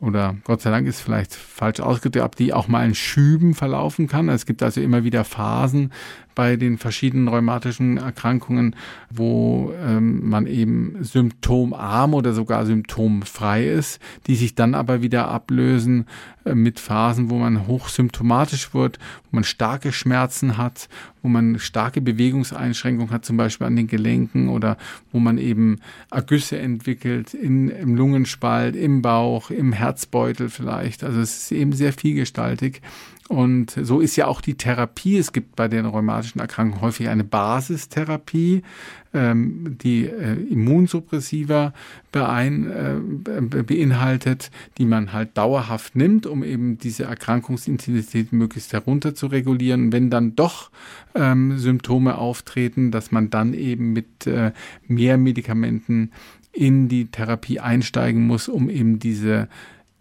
oder 0.02 0.36
Gott 0.46 0.62
sei 0.62 0.72
Dank 0.72 0.88
ist 0.88 1.00
vielleicht 1.00 1.36
falsch 1.36 1.80
ausgedrückt, 1.80 2.40
die 2.40 2.54
auch 2.54 2.68
mal 2.68 2.84
in 2.84 2.96
Schüben 2.96 3.54
verlaufen 3.54 4.08
kann. 4.08 4.30
Es 4.30 4.48
gibt 4.48 4.64
also 4.64 4.82
immer 4.82 5.04
wieder 5.04 5.24
Phasen, 5.24 5.92
bei 6.36 6.56
den 6.56 6.78
verschiedenen 6.78 7.28
rheumatischen 7.28 7.98
Erkrankungen, 7.98 8.76
wo 9.10 9.74
ähm, 9.84 10.28
man 10.30 10.48
eben 10.48 10.98
symptomarm 11.02 12.14
oder 12.14 12.34
sogar 12.34 12.66
symptomfrei 12.66 13.68
ist, 13.68 14.00
die 14.28 14.36
sich 14.36 14.56
dann 14.56 14.76
aber 14.76 15.02
wieder 15.02 15.28
ablösen 15.28 16.06
äh, 16.46 16.56
mit 16.56 16.80
Phasen, 16.80 17.30
wo 17.30 17.38
man 17.38 17.68
hochsymptomatisch 17.68 18.74
wird, 18.74 19.00
wo 19.24 19.38
man 19.38 19.44
starke 19.44 19.92
Schmerzen 19.92 20.58
hat, 20.58 20.90
wo 21.22 21.28
man 21.28 21.60
starke 21.60 22.02
Bewegungseinschränkungen 22.02 23.12
hat, 23.12 23.26
zum 23.26 23.38
Beispiel 23.38 23.68
an 23.68 23.76
den 23.76 23.88
Gelenken 23.88 24.50
oder 24.50 24.78
wo 25.12 25.20
man 25.20 25.38
eben 25.38 25.80
Ergüsse 26.10 26.58
entwickelt 26.58 27.34
in, 27.34 27.70
im 27.70 27.96
Lungenspalt, 27.96 28.76
im 28.76 29.02
Bauch, 29.02 29.52
im 29.52 29.74
Herzbeutel 29.74 30.50
vielleicht. 30.50 31.04
Also 31.04 31.20
es 31.20 31.44
ist 31.44 31.52
eben 31.52 31.74
sehr 31.74 31.94
vielgestaltig. 31.94 32.82
Und 33.28 33.72
so 33.82 34.02
ist 34.02 34.18
ja 34.18 34.28
auch 34.28 34.42
die 34.42 34.56
Therapie. 34.56 35.18
Es 35.18 35.32
gibt 35.32 35.56
bei 35.56 35.68
den 35.68 35.86
rheumatischen 35.86 36.42
Erkrankungen 36.42 36.82
häufig 36.82 37.08
eine 37.08 37.24
Basistherapie, 37.24 38.64
ähm, 39.14 39.78
die 39.82 40.06
äh, 40.06 40.34
Immunsuppressiva 40.34 41.74
beein, 42.12 42.70
äh, 42.70 43.42
beinhaltet, 43.64 44.52
die 44.78 44.86
man 44.86 45.14
halt 45.14 45.38
dauerhaft 45.38 45.96
nimmt, 45.96 46.26
um 46.26 46.44
eben 46.44 46.78
diese 46.78 47.06
Erkrankungsintensität 47.06 48.34
möglichst 48.34 48.74
herunter 48.74 49.16
zu 49.16 49.28
regulieren. 49.28 49.94
Wenn 49.94 50.10
dann 50.10 50.36
doch 50.36 50.70
ähm, 51.16 51.58
Symptome 51.58 52.18
auftreten, 52.18 52.92
dass 52.92 53.12
man 53.12 53.30
dann 53.30 53.54
eben 53.54 53.94
mit 53.94 54.28
äh, 54.28 54.52
mehr 54.88 55.18
Medikamenten 55.18 56.12
in 56.52 56.90
die 56.90 57.06
Therapie 57.06 57.60
einsteigen 57.60 58.28
muss, 58.28 58.50
um 58.50 58.70
eben 58.70 59.00
diese 59.00 59.48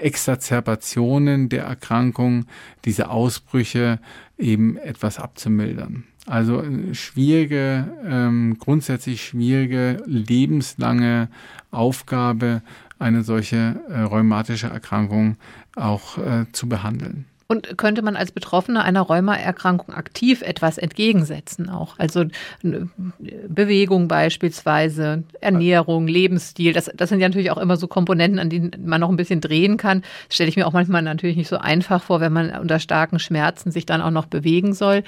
Exazerbationen 0.01 1.49
der 1.49 1.65
Erkrankung, 1.65 2.47
diese 2.85 3.11
Ausbrüche 3.11 3.99
eben 4.39 4.77
etwas 4.77 5.19
abzumildern. 5.19 6.05
Also 6.27 6.63
schwierige, 6.93 7.93
ähm, 8.05 8.57
grundsätzlich 8.59 9.25
schwierige, 9.25 10.03
lebenslange 10.07 11.29
Aufgabe, 11.71 12.63
eine 12.99 13.23
solche 13.23 13.81
äh, 13.89 14.01
rheumatische 14.01 14.69
Erkrankung 14.69 15.37
auch 15.75 16.19
äh, 16.19 16.45
zu 16.53 16.69
behandeln. 16.69 17.25
Und 17.51 17.77
könnte 17.77 18.03
man 18.03 18.15
als 18.15 18.31
Betroffener 18.31 18.85
einer 18.85 19.01
Rheumaerkrankung 19.01 19.93
aktiv 19.93 20.41
etwas 20.43 20.79
entgegensetzen 20.79 21.69
auch? 21.69 21.99
Also 21.99 22.27
Bewegung 23.49 24.07
beispielsweise, 24.07 25.25
Ernährung, 25.41 26.07
Lebensstil. 26.07 26.73
Das, 26.73 26.89
das 26.95 27.09
sind 27.09 27.19
ja 27.19 27.27
natürlich 27.27 27.51
auch 27.51 27.59
immer 27.59 27.77
so 27.77 27.89
Komponenten, 27.89 28.39
an 28.39 28.51
denen 28.51 28.71
man 28.85 29.01
noch 29.01 29.09
ein 29.09 29.17
bisschen 29.17 29.41
drehen 29.41 29.79
kann. 29.79 30.03
Das 30.29 30.37
stelle 30.37 30.49
ich 30.49 30.55
mir 30.55 30.65
auch 30.65 30.73
manchmal 30.73 31.03
natürlich 31.03 31.37
nicht 31.37 31.49
so 31.49 31.59
einfach 31.59 32.05
vor, 32.05 32.21
wenn 32.21 32.33
man 32.33 32.51
unter 32.53 32.79
starken 32.79 33.19
Schmerzen 33.19 33.73
sich 33.73 33.85
dann 33.85 34.01
auch 34.01 34.13
noch 34.13 34.27
bewegen 34.27 34.73
soll. 34.73 35.03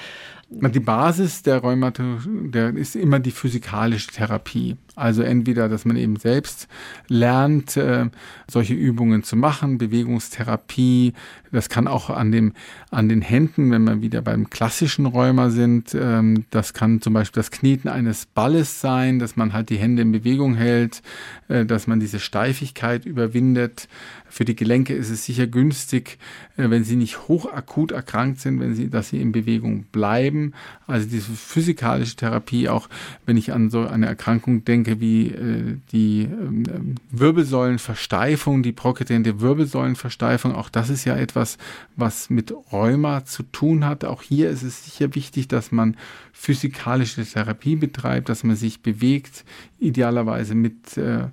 Die 0.61 0.81
Basis 0.81 1.43
der 1.43 1.59
Rheumatologie 1.59 2.79
ist 2.79 2.95
immer 2.95 3.19
die 3.19 3.31
physikalische 3.31 4.09
Therapie. 4.09 4.77
Also 4.95 5.23
entweder, 5.23 5.71
dass 5.71 5.87
man 5.87 5.97
eben 5.97 6.17
selbst 6.17 6.69
lernt, 7.09 7.79
äh, 7.79 8.11
solche 8.47 8.75
Übungen 8.75 9.23
zu 9.23 9.37
machen, 9.37 9.79
Bewegungstherapie. 9.79 11.15
Das 11.51 11.71
kann 11.71 11.89
auch 11.89 12.11
an 12.11 12.31
dem 12.31 12.53
an 12.91 13.09
den 13.09 13.23
Händen, 13.23 13.71
wenn 13.71 13.85
wir 13.85 14.03
wieder 14.03 14.21
beim 14.21 14.51
klassischen 14.51 15.07
Rheuma 15.07 15.49
sind. 15.49 15.97
Ähm, 15.99 16.45
das 16.51 16.75
kann 16.75 17.01
zum 17.01 17.15
Beispiel 17.15 17.41
das 17.41 17.51
Kneten 17.51 17.89
eines 17.89 18.27
Balles 18.27 18.83
sein, 18.83 19.19
dass 19.19 19.35
man 19.35 19.55
halt 19.55 19.71
die 19.71 19.79
Hände 19.79 20.03
in 20.03 20.13
Bewegung 20.13 20.55
hält, 20.55 21.03
äh, 21.49 21.65
dass 21.65 21.87
man 21.87 21.99
diese 21.99 22.21
Steifigkeit 22.21 23.07
überwindet. 23.07 23.89
Für 24.33 24.47
die 24.47 24.57
Gelenke 24.57 24.95
ist 24.95 25.11
es 25.11 25.27
sicher 25.27 25.47
günstig, 25.47 26.17
äh, 26.57 26.71
wenn 26.71 26.85
sie 26.85 26.97
nicht 26.97 27.29
hochakut 27.29 27.93
erkrankt 27.93 28.41
sind, 28.41 28.61
wenn 28.61 28.75
sie, 28.75 28.89
dass 28.89 29.11
sie 29.11 29.21
in 29.21 29.31
Bewegung 29.31 29.83
bleiben. 29.93 30.55
Also 30.87 31.07
diese 31.07 31.33
physikalische 31.33 32.17
Therapie, 32.17 32.71
auch 32.71 32.89
wenn 33.27 33.37
ich 33.37 33.53
an 33.53 33.69
so 33.69 33.87
eine 33.87 34.07
Erkrankung 34.07 34.65
denke 34.65 35.01
wie 35.01 35.27
äh, 35.27 35.77
die 35.93 36.23
ähm, 36.23 36.95
Wirbelsäulenversteifung, 37.11 38.63
die 38.63 38.73
prokretente 38.73 39.43
Wirbelsäulenversteifung, 39.43 40.55
auch 40.55 40.71
das 40.71 40.89
ist 40.89 41.05
ja 41.05 41.15
etwas, 41.15 41.59
was 41.97 42.31
mit 42.31 42.55
Rheuma 42.73 43.27
zu 43.27 43.43
tun 43.43 43.85
hat. 43.85 44.07
Auch 44.07 44.23
hier 44.23 44.49
ist 44.49 44.63
es 44.63 44.87
sicher 44.87 45.15
wichtig, 45.15 45.49
dass 45.49 45.73
man 45.73 45.95
physikalische 46.33 47.23
Therapie 47.23 47.77
betreibt, 47.77 48.31
dass 48.31 48.45
man 48.45 48.57
sich 48.57 48.81
bewegt, 48.81 49.45
idealerweise 49.79 50.55
mit 50.55 50.97
äh, 50.97 51.27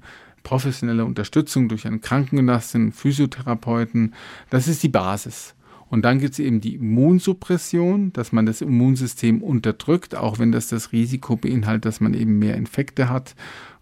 professionelle 0.49 1.05
Unterstützung 1.05 1.69
durch 1.69 1.85
einen 1.85 2.01
Krankengymnasten, 2.01 2.91
Physiotherapeuten. 2.91 4.15
Das 4.49 4.67
ist 4.67 4.81
die 4.81 4.89
Basis. 4.89 5.53
Und 5.91 6.03
dann 6.05 6.17
gibt 6.17 6.33
es 6.33 6.39
eben 6.39 6.59
die 6.59 6.73
Immunsuppression, 6.73 8.11
dass 8.13 8.31
man 8.31 8.47
das 8.47 8.61
Immunsystem 8.61 9.43
unterdrückt, 9.43 10.15
auch 10.15 10.39
wenn 10.39 10.51
das 10.51 10.67
das 10.67 10.91
Risiko 10.91 11.35
beinhaltet, 11.35 11.85
dass 11.85 12.01
man 12.01 12.15
eben 12.15 12.39
mehr 12.39 12.55
Infekte 12.55 13.09
hat 13.09 13.35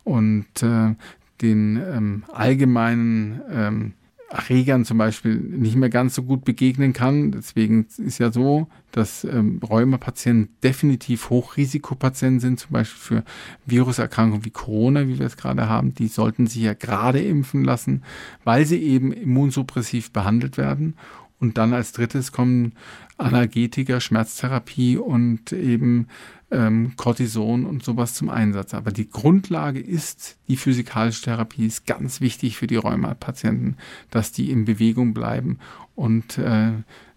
und 0.03 0.45
äh, 0.61 0.93
den 1.41 1.77
ähm, 1.77 2.23
allgemeinen 2.33 3.39
ähm, 3.49 3.93
Erregern 4.29 4.83
zum 4.83 4.97
Beispiel 4.97 5.35
nicht 5.35 5.77
mehr 5.77 5.89
ganz 5.89 6.15
so 6.15 6.23
gut 6.23 6.43
begegnen 6.43 6.91
kann. 6.91 7.31
Deswegen 7.31 7.87
ist 7.97 8.17
ja 8.17 8.31
so, 8.31 8.67
dass 8.91 9.23
ähm, 9.23 9.61
Rheumapatienten 9.63 10.53
definitiv 10.61 11.29
Hochrisikopatienten 11.29 12.41
sind, 12.41 12.59
zum 12.59 12.71
Beispiel 12.71 12.99
für 12.99 13.23
Viruserkrankungen 13.65 14.43
wie 14.43 14.49
Corona, 14.49 15.07
wie 15.07 15.17
wir 15.17 15.25
es 15.25 15.37
gerade 15.37 15.69
haben. 15.69 15.93
Die 15.93 16.07
sollten 16.07 16.47
sich 16.47 16.63
ja 16.63 16.73
gerade 16.73 17.19
impfen 17.21 17.63
lassen, 17.63 18.03
weil 18.43 18.65
sie 18.65 18.81
eben 18.81 19.13
immunsuppressiv 19.13 20.11
behandelt 20.11 20.57
werden. 20.57 20.95
Und 21.39 21.57
dann 21.57 21.73
als 21.73 21.91
drittes 21.91 22.31
kommen 22.31 22.73
Analgetika, 23.17 23.99
Schmerztherapie 23.99 24.97
und 24.97 25.51
eben 25.53 26.07
ähm, 26.51 26.93
Cortison 26.95 27.65
und 27.65 27.83
sowas 27.83 28.13
zum 28.13 28.29
Einsatz. 28.29 28.73
Aber 28.73 28.91
die 28.91 29.09
Grundlage 29.09 29.79
ist, 29.79 30.37
die 30.47 30.57
physikalische 30.57 31.23
Therapie 31.23 31.65
ist 31.65 31.85
ganz 31.85 32.21
wichtig 32.21 32.57
für 32.57 32.67
die 32.67 32.77
Rheumapatienten, 32.77 33.77
dass 34.11 34.31
die 34.31 34.51
in 34.51 34.65
Bewegung 34.65 35.13
bleiben 35.13 35.59
und 35.95 36.37
äh, 36.37 36.71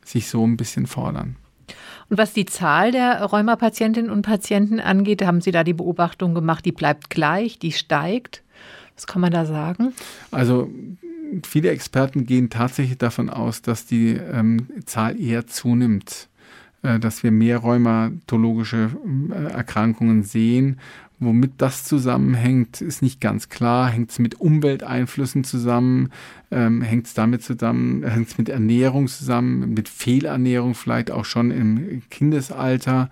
sich 0.05 0.29
so 0.29 0.47
ein 0.47 0.57
bisschen 0.57 0.87
fordern. 0.87 1.37
Und 2.09 2.19
was 2.19 2.33
die 2.33 2.47
Zahl 2.47 2.91
der 2.91 3.23
Rheumapatientinnen 3.23 4.11
und 4.11 4.23
Patienten 4.23 4.81
angeht, 4.81 5.25
haben 5.25 5.41
Sie 5.41 5.53
da 5.53 5.63
die 5.63 5.75
Beobachtung 5.75 6.35
gemacht, 6.35 6.65
die 6.65 6.73
bleibt 6.73 7.09
gleich, 7.11 7.59
die 7.61 7.73
steigt? 7.73 8.43
Was 8.97 9.07
kann 9.07 9.23
man 9.23 9.33
da 9.33 9.47
sagen? 9.47 9.95
Also 10.33 10.69
viele 11.45 11.71
Experten 11.71 12.27
gehen 12.27 12.51
tatsächlich 12.51 12.99
davon 12.99 13.31
aus, 13.31 13.63
dass 13.63 13.87
die 13.87 14.11
ähm, 14.11 14.67
Zahl 14.85 15.21
eher 15.21 15.47
zunimmt, 15.47 16.29
dass 16.83 17.23
wir 17.23 17.31
mehr 17.31 17.59
rheumatologische 17.59 18.91
äh, 19.31 19.53
Erkrankungen 19.53 20.23
sehen. 20.23 20.79
Womit 21.23 21.53
das 21.59 21.85
zusammenhängt, 21.85 22.81
ist 22.81 23.03
nicht 23.03 23.21
ganz 23.21 23.51
klar. 23.51 23.91
Hängt 23.91 24.11
es 24.11 24.19
mit 24.19 24.41
Umwelteinflüssen 24.41 25.45
zusammen? 25.45 26.09
Ähm, 26.51 26.81
hängt 26.81 27.07
es 27.07 27.15
damit 27.15 27.43
zusammen? 27.43 28.03
Hängt 28.03 28.29
es 28.29 28.39
mit 28.39 28.49
Ernährung 28.49 29.07
zusammen? 29.07 29.75
Mit 29.75 29.91
Fehlernährung 29.91 30.75
vielleicht 30.75 31.11
auch 31.11 31.27
schon 31.27 31.51
im 31.51 32.03
Kindesalter, 32.09 33.11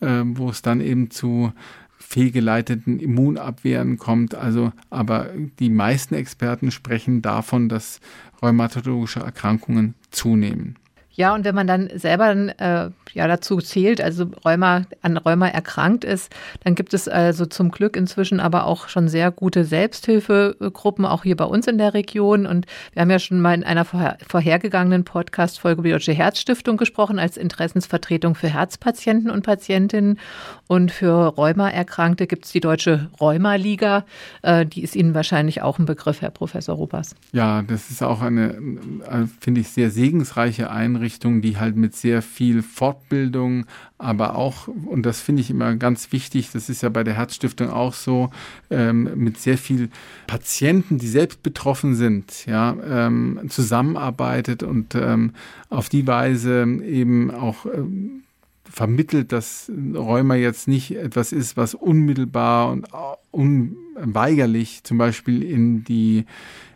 äh, 0.00 0.22
wo 0.24 0.50
es 0.50 0.62
dann 0.62 0.80
eben 0.80 1.10
zu 1.10 1.52
fehlgeleiteten 1.98 3.00
Immunabwehren 3.00 3.98
kommt. 3.98 4.36
Also, 4.36 4.72
aber 4.88 5.30
die 5.58 5.70
meisten 5.70 6.14
Experten 6.14 6.70
sprechen 6.70 7.22
davon, 7.22 7.68
dass 7.68 8.00
rheumatologische 8.40 9.20
Erkrankungen 9.20 9.94
zunehmen. 10.10 10.76
Ja, 11.18 11.34
und 11.34 11.44
wenn 11.44 11.54
man 11.56 11.66
dann 11.66 11.90
selber 11.96 12.30
äh, 12.30 12.90
ja 13.12 13.26
dazu 13.26 13.58
zählt, 13.58 14.00
also 14.00 14.30
Rheuma, 14.44 14.84
an 15.02 15.16
Rheuma 15.16 15.48
erkrankt 15.48 16.04
ist, 16.04 16.32
dann 16.62 16.76
gibt 16.76 16.94
es 16.94 17.08
also 17.08 17.44
zum 17.44 17.72
Glück 17.72 17.96
inzwischen 17.96 18.38
aber 18.38 18.66
auch 18.66 18.88
schon 18.88 19.08
sehr 19.08 19.32
gute 19.32 19.64
Selbsthilfegruppen, 19.64 21.04
auch 21.04 21.24
hier 21.24 21.34
bei 21.34 21.44
uns 21.44 21.66
in 21.66 21.76
der 21.76 21.92
Region. 21.92 22.46
Und 22.46 22.66
wir 22.92 23.02
haben 23.02 23.10
ja 23.10 23.18
schon 23.18 23.40
mal 23.40 23.52
in 23.52 23.64
einer 23.64 23.84
vorher, 23.84 24.16
vorhergegangenen 24.28 25.02
Podcast-Folge 25.02 25.80
über 25.80 25.88
die 25.88 25.92
Deutsche 25.94 26.12
Herzstiftung 26.12 26.76
gesprochen 26.76 27.18
als 27.18 27.36
Interessensvertretung 27.36 28.36
für 28.36 28.48
Herzpatienten 28.48 29.28
und 29.28 29.42
Patientinnen. 29.42 30.20
Und 30.68 30.92
für 30.92 31.34
Rheuma-Erkrankte 31.36 32.28
gibt 32.28 32.44
es 32.44 32.52
die 32.52 32.60
Deutsche 32.60 33.10
Rheuma-Liga. 33.20 34.04
Äh, 34.42 34.66
die 34.66 34.84
ist 34.84 34.94
Ihnen 34.94 35.14
wahrscheinlich 35.14 35.62
auch 35.62 35.80
ein 35.80 35.84
Begriff, 35.84 36.22
Herr 36.22 36.30
Professor 36.30 36.76
Ruppers. 36.76 37.16
Ja, 37.32 37.62
das 37.62 37.90
ist 37.90 38.04
auch 38.04 38.22
eine, 38.22 38.50
äh, 38.50 39.26
finde 39.40 39.62
ich, 39.62 39.70
sehr 39.70 39.90
segensreiche 39.90 40.70
Einrichtung 40.70 41.07
Einrichtung, 41.08 41.40
die 41.40 41.56
halt 41.56 41.76
mit 41.76 41.96
sehr 41.96 42.20
viel 42.20 42.62
Fortbildung, 42.62 43.64
aber 43.96 44.36
auch, 44.36 44.68
und 44.68 45.06
das 45.06 45.22
finde 45.22 45.40
ich 45.40 45.48
immer 45.48 45.74
ganz 45.76 46.12
wichtig, 46.12 46.50
das 46.52 46.68
ist 46.68 46.82
ja 46.82 46.90
bei 46.90 47.02
der 47.02 47.14
Herzstiftung 47.14 47.70
auch 47.70 47.94
so, 47.94 48.30
ähm, 48.68 49.10
mit 49.14 49.38
sehr 49.38 49.56
viel 49.56 49.88
Patienten, 50.26 50.98
die 50.98 51.08
selbst 51.08 51.42
betroffen 51.42 51.94
sind, 51.94 52.44
ja, 52.44 52.76
ähm, 52.86 53.40
zusammenarbeitet 53.48 54.62
und 54.62 54.94
ähm, 54.94 55.32
auf 55.70 55.88
die 55.88 56.06
Weise 56.06 56.66
eben 56.84 57.30
auch 57.30 57.64
ähm, 57.64 58.24
vermittelt, 58.64 59.32
dass 59.32 59.72
Rheuma 59.94 60.34
jetzt 60.34 60.68
nicht 60.68 60.94
etwas 60.94 61.32
ist, 61.32 61.56
was 61.56 61.74
unmittelbar 61.74 62.70
und 62.70 62.86
unweigerlich 63.30 64.84
zum 64.84 64.98
Beispiel 64.98 65.42
in 65.42 65.84
die 65.84 66.26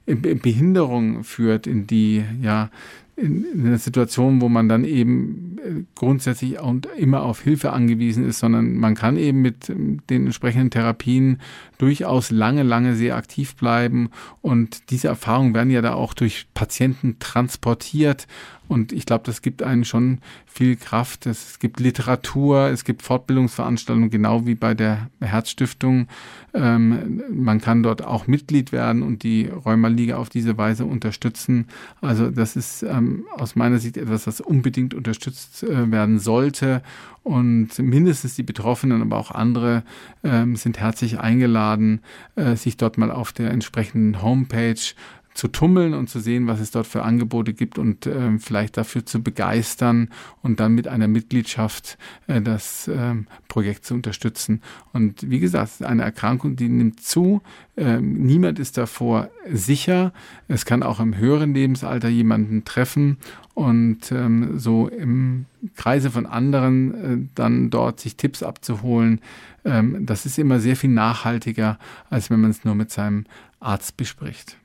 Behinderung 0.06 1.22
führt, 1.22 1.66
in 1.66 1.86
die 1.86 2.24
ja 2.40 2.70
in, 3.16 3.44
in 3.44 3.66
einer 3.66 3.78
Situation, 3.78 4.40
wo 4.40 4.48
man 4.48 4.68
dann 4.68 4.84
eben 4.84 5.56
äh, 5.58 5.84
grundsätzlich 5.94 6.60
und 6.60 6.86
immer 6.96 7.22
auf 7.22 7.42
Hilfe 7.42 7.72
angewiesen 7.72 8.26
ist, 8.26 8.38
sondern 8.38 8.74
man 8.74 8.94
kann 8.94 9.16
eben 9.16 9.42
mit 9.42 9.68
ähm, 9.68 10.00
den 10.08 10.24
entsprechenden 10.26 10.70
Therapien 10.70 11.40
durchaus 11.78 12.30
lange, 12.30 12.62
lange 12.62 12.94
sehr 12.94 13.16
aktiv 13.16 13.54
bleiben. 13.56 14.10
Und 14.40 14.90
diese 14.90 15.08
Erfahrungen 15.08 15.54
werden 15.54 15.70
ja 15.70 15.82
da 15.82 15.94
auch 15.94 16.14
durch 16.14 16.46
Patienten 16.54 17.18
transportiert 17.18 18.26
und 18.68 18.92
ich 18.92 19.04
glaube, 19.04 19.24
das 19.26 19.42
gibt 19.42 19.62
einen 19.62 19.84
schon 19.84 20.18
viel 20.46 20.76
Kraft. 20.76 21.26
Es 21.26 21.58
gibt 21.58 21.80
Literatur, 21.80 22.68
es 22.68 22.84
gibt 22.84 23.02
Fortbildungsveranstaltungen, 23.02 24.10
genau 24.10 24.46
wie 24.46 24.54
bei 24.54 24.74
der 24.74 25.10
Herzstiftung. 25.20 26.08
Ähm, 26.54 27.22
man 27.30 27.60
kann 27.60 27.82
dort 27.82 28.02
auch 28.02 28.26
Mitglied 28.26 28.72
werden 28.72 29.02
und 29.02 29.22
die 29.24 29.46
Rheumaliga 29.46 30.16
auf 30.16 30.28
diese 30.28 30.56
Weise 30.56 30.84
unterstützen. 30.84 31.66
Also 32.00 32.30
das 32.30 32.56
ist 32.56 32.82
ähm, 32.82 33.26
aus 33.36 33.56
meiner 33.56 33.78
Sicht 33.78 33.96
etwas, 33.96 34.26
was 34.26 34.40
unbedingt 34.40 34.94
unterstützt 34.94 35.62
äh, 35.64 35.90
werden 35.90 36.18
sollte. 36.18 36.82
Und 37.24 37.78
mindestens 37.78 38.34
die 38.34 38.42
Betroffenen, 38.42 39.00
aber 39.00 39.16
auch 39.16 39.30
andere 39.30 39.84
ähm, 40.24 40.56
sind 40.56 40.80
herzlich 40.80 41.20
eingeladen, 41.20 42.00
äh, 42.34 42.56
sich 42.56 42.76
dort 42.76 42.98
mal 42.98 43.12
auf 43.12 43.32
der 43.32 43.50
entsprechenden 43.52 44.22
Homepage 44.22 44.94
zu 45.34 45.48
tummeln 45.48 45.94
und 45.94 46.08
zu 46.08 46.20
sehen, 46.20 46.46
was 46.46 46.60
es 46.60 46.70
dort 46.70 46.86
für 46.86 47.02
Angebote 47.02 47.54
gibt 47.54 47.78
und 47.78 48.06
äh, 48.06 48.38
vielleicht 48.38 48.76
dafür 48.76 49.06
zu 49.06 49.22
begeistern 49.22 50.10
und 50.42 50.60
dann 50.60 50.74
mit 50.74 50.88
einer 50.88 51.08
Mitgliedschaft 51.08 51.98
äh, 52.26 52.40
das 52.40 52.88
äh, 52.88 53.14
Projekt 53.48 53.84
zu 53.84 53.94
unterstützen. 53.94 54.60
Und 54.92 55.30
wie 55.30 55.40
gesagt, 55.40 55.82
eine 55.82 56.02
Erkrankung, 56.02 56.56
die 56.56 56.68
nimmt 56.68 57.00
zu. 57.00 57.42
Ähm, 57.76 58.24
niemand 58.24 58.58
ist 58.58 58.76
davor 58.76 59.30
sicher. 59.50 60.12
Es 60.48 60.66
kann 60.66 60.82
auch 60.82 61.00
im 61.00 61.16
höheren 61.16 61.54
Lebensalter 61.54 62.08
jemanden 62.08 62.64
treffen 62.64 63.16
und 63.54 64.12
ähm, 64.12 64.58
so 64.58 64.88
im 64.88 65.46
Kreise 65.76 66.10
von 66.10 66.26
anderen 66.26 66.94
äh, 66.94 67.28
dann 67.34 67.70
dort 67.70 68.00
sich 68.00 68.16
Tipps 68.16 68.42
abzuholen. 68.42 69.20
Ähm, 69.64 70.04
das 70.04 70.26
ist 70.26 70.38
immer 70.38 70.60
sehr 70.60 70.76
viel 70.76 70.90
nachhaltiger, 70.90 71.78
als 72.10 72.30
wenn 72.30 72.40
man 72.40 72.50
es 72.50 72.64
nur 72.64 72.74
mit 72.74 72.90
seinem 72.90 73.24
Arzt 73.60 73.96
bespricht. 73.96 74.58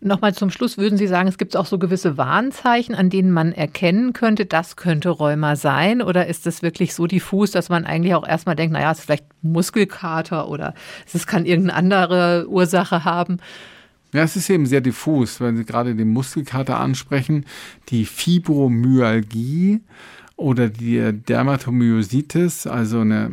Nochmal 0.00 0.32
zum 0.32 0.50
Schluss, 0.50 0.78
würden 0.78 0.96
Sie 0.96 1.08
sagen, 1.08 1.28
es 1.28 1.38
gibt 1.38 1.56
auch 1.56 1.66
so 1.66 1.76
gewisse 1.76 2.16
Warnzeichen, 2.16 2.94
an 2.94 3.10
denen 3.10 3.32
man 3.32 3.50
erkennen 3.50 4.12
könnte, 4.12 4.46
das 4.46 4.76
könnte 4.76 5.10
Rheuma 5.10 5.56
sein? 5.56 6.02
Oder 6.02 6.28
ist 6.28 6.46
es 6.46 6.62
wirklich 6.62 6.94
so 6.94 7.08
diffus, 7.08 7.50
dass 7.50 7.68
man 7.68 7.84
eigentlich 7.84 8.14
auch 8.14 8.26
erstmal 8.26 8.54
denkt, 8.54 8.72
naja, 8.72 8.92
es 8.92 9.00
ist 9.00 9.04
vielleicht 9.06 9.26
Muskelkater 9.42 10.48
oder 10.48 10.74
es 11.12 11.26
kann 11.26 11.44
irgendeine 11.44 11.76
andere 11.76 12.46
Ursache 12.48 13.04
haben? 13.04 13.38
Ja, 14.12 14.22
es 14.22 14.36
ist 14.36 14.48
eben 14.48 14.66
sehr 14.66 14.80
diffus, 14.80 15.40
wenn 15.40 15.56
Sie 15.56 15.64
gerade 15.64 15.96
den 15.96 16.10
Muskelkater 16.10 16.78
ansprechen. 16.78 17.44
Die 17.88 18.04
Fibromyalgie 18.04 19.80
oder 20.36 20.68
die 20.68 21.12
Dermatomyositis, 21.12 22.68
also 22.68 23.00
eine 23.00 23.32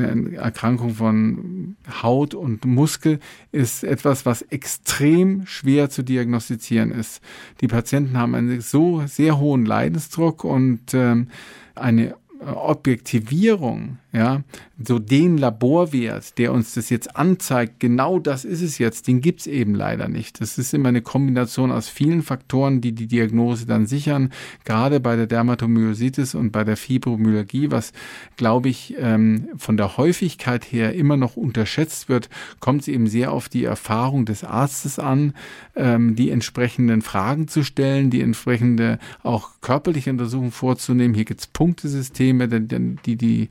eine 0.00 0.36
Erkrankung 0.36 0.94
von 0.94 1.76
Haut 2.02 2.34
und 2.34 2.64
Muskel 2.64 3.20
ist 3.52 3.84
etwas, 3.84 4.26
was 4.26 4.42
extrem 4.42 5.46
schwer 5.46 5.90
zu 5.90 6.02
diagnostizieren 6.02 6.90
ist. 6.92 7.20
Die 7.60 7.68
Patienten 7.68 8.16
haben 8.16 8.34
einen 8.34 8.60
so 8.60 9.02
sehr 9.06 9.38
hohen 9.38 9.64
Leidensdruck 9.66 10.44
und 10.44 10.94
ähm, 10.94 11.28
eine 11.74 12.14
Objektivierung, 12.40 13.98
ja, 14.12 14.42
so 14.82 14.98
den 14.98 15.38
Laborwert, 15.38 16.36
der 16.36 16.52
uns 16.52 16.74
das 16.74 16.90
jetzt 16.90 17.16
anzeigt, 17.16 17.80
genau 17.80 18.18
das 18.18 18.44
ist 18.44 18.60
es 18.60 18.76
jetzt, 18.76 19.08
den 19.08 19.22
gibt's 19.22 19.46
eben 19.46 19.74
leider 19.74 20.08
nicht. 20.08 20.40
Das 20.40 20.58
ist 20.58 20.74
immer 20.74 20.90
eine 20.90 21.00
Kombination 21.00 21.70
aus 21.70 21.88
vielen 21.88 22.22
Faktoren, 22.22 22.82
die 22.82 22.92
die 22.92 23.06
Diagnose 23.06 23.66
dann 23.66 23.86
sichern, 23.86 24.30
gerade 24.64 25.00
bei 25.00 25.16
der 25.16 25.26
Dermatomyositis 25.26 26.34
und 26.34 26.52
bei 26.52 26.62
der 26.62 26.76
Fibromyalgie, 26.76 27.70
was, 27.70 27.92
glaube 28.36 28.68
ich, 28.68 28.94
ähm, 28.98 29.48
von 29.56 29.78
der 29.78 29.96
Häufigkeit 29.96 30.70
her 30.70 30.94
immer 30.94 31.16
noch 31.16 31.36
unterschätzt 31.36 32.10
wird, 32.10 32.28
kommt 32.60 32.82
es 32.82 32.88
eben 32.88 33.06
sehr 33.06 33.32
auf 33.32 33.48
die 33.48 33.64
Erfahrung 33.64 34.26
des 34.26 34.44
Arztes 34.44 34.98
an, 34.98 35.32
ähm, 35.74 36.16
die 36.16 36.28
entsprechenden 36.28 37.00
Fragen 37.00 37.48
zu 37.48 37.62
stellen, 37.62 38.10
die 38.10 38.20
entsprechende 38.20 38.98
auch 39.22 39.52
körperliche 39.62 40.10
Untersuchung 40.10 40.50
vorzunehmen. 40.50 41.14
Hier 41.14 41.24
gibt's 41.24 41.46
Punktesysteme, 41.46 42.48
die 42.48 42.96
die, 43.06 43.16
die 43.16 43.48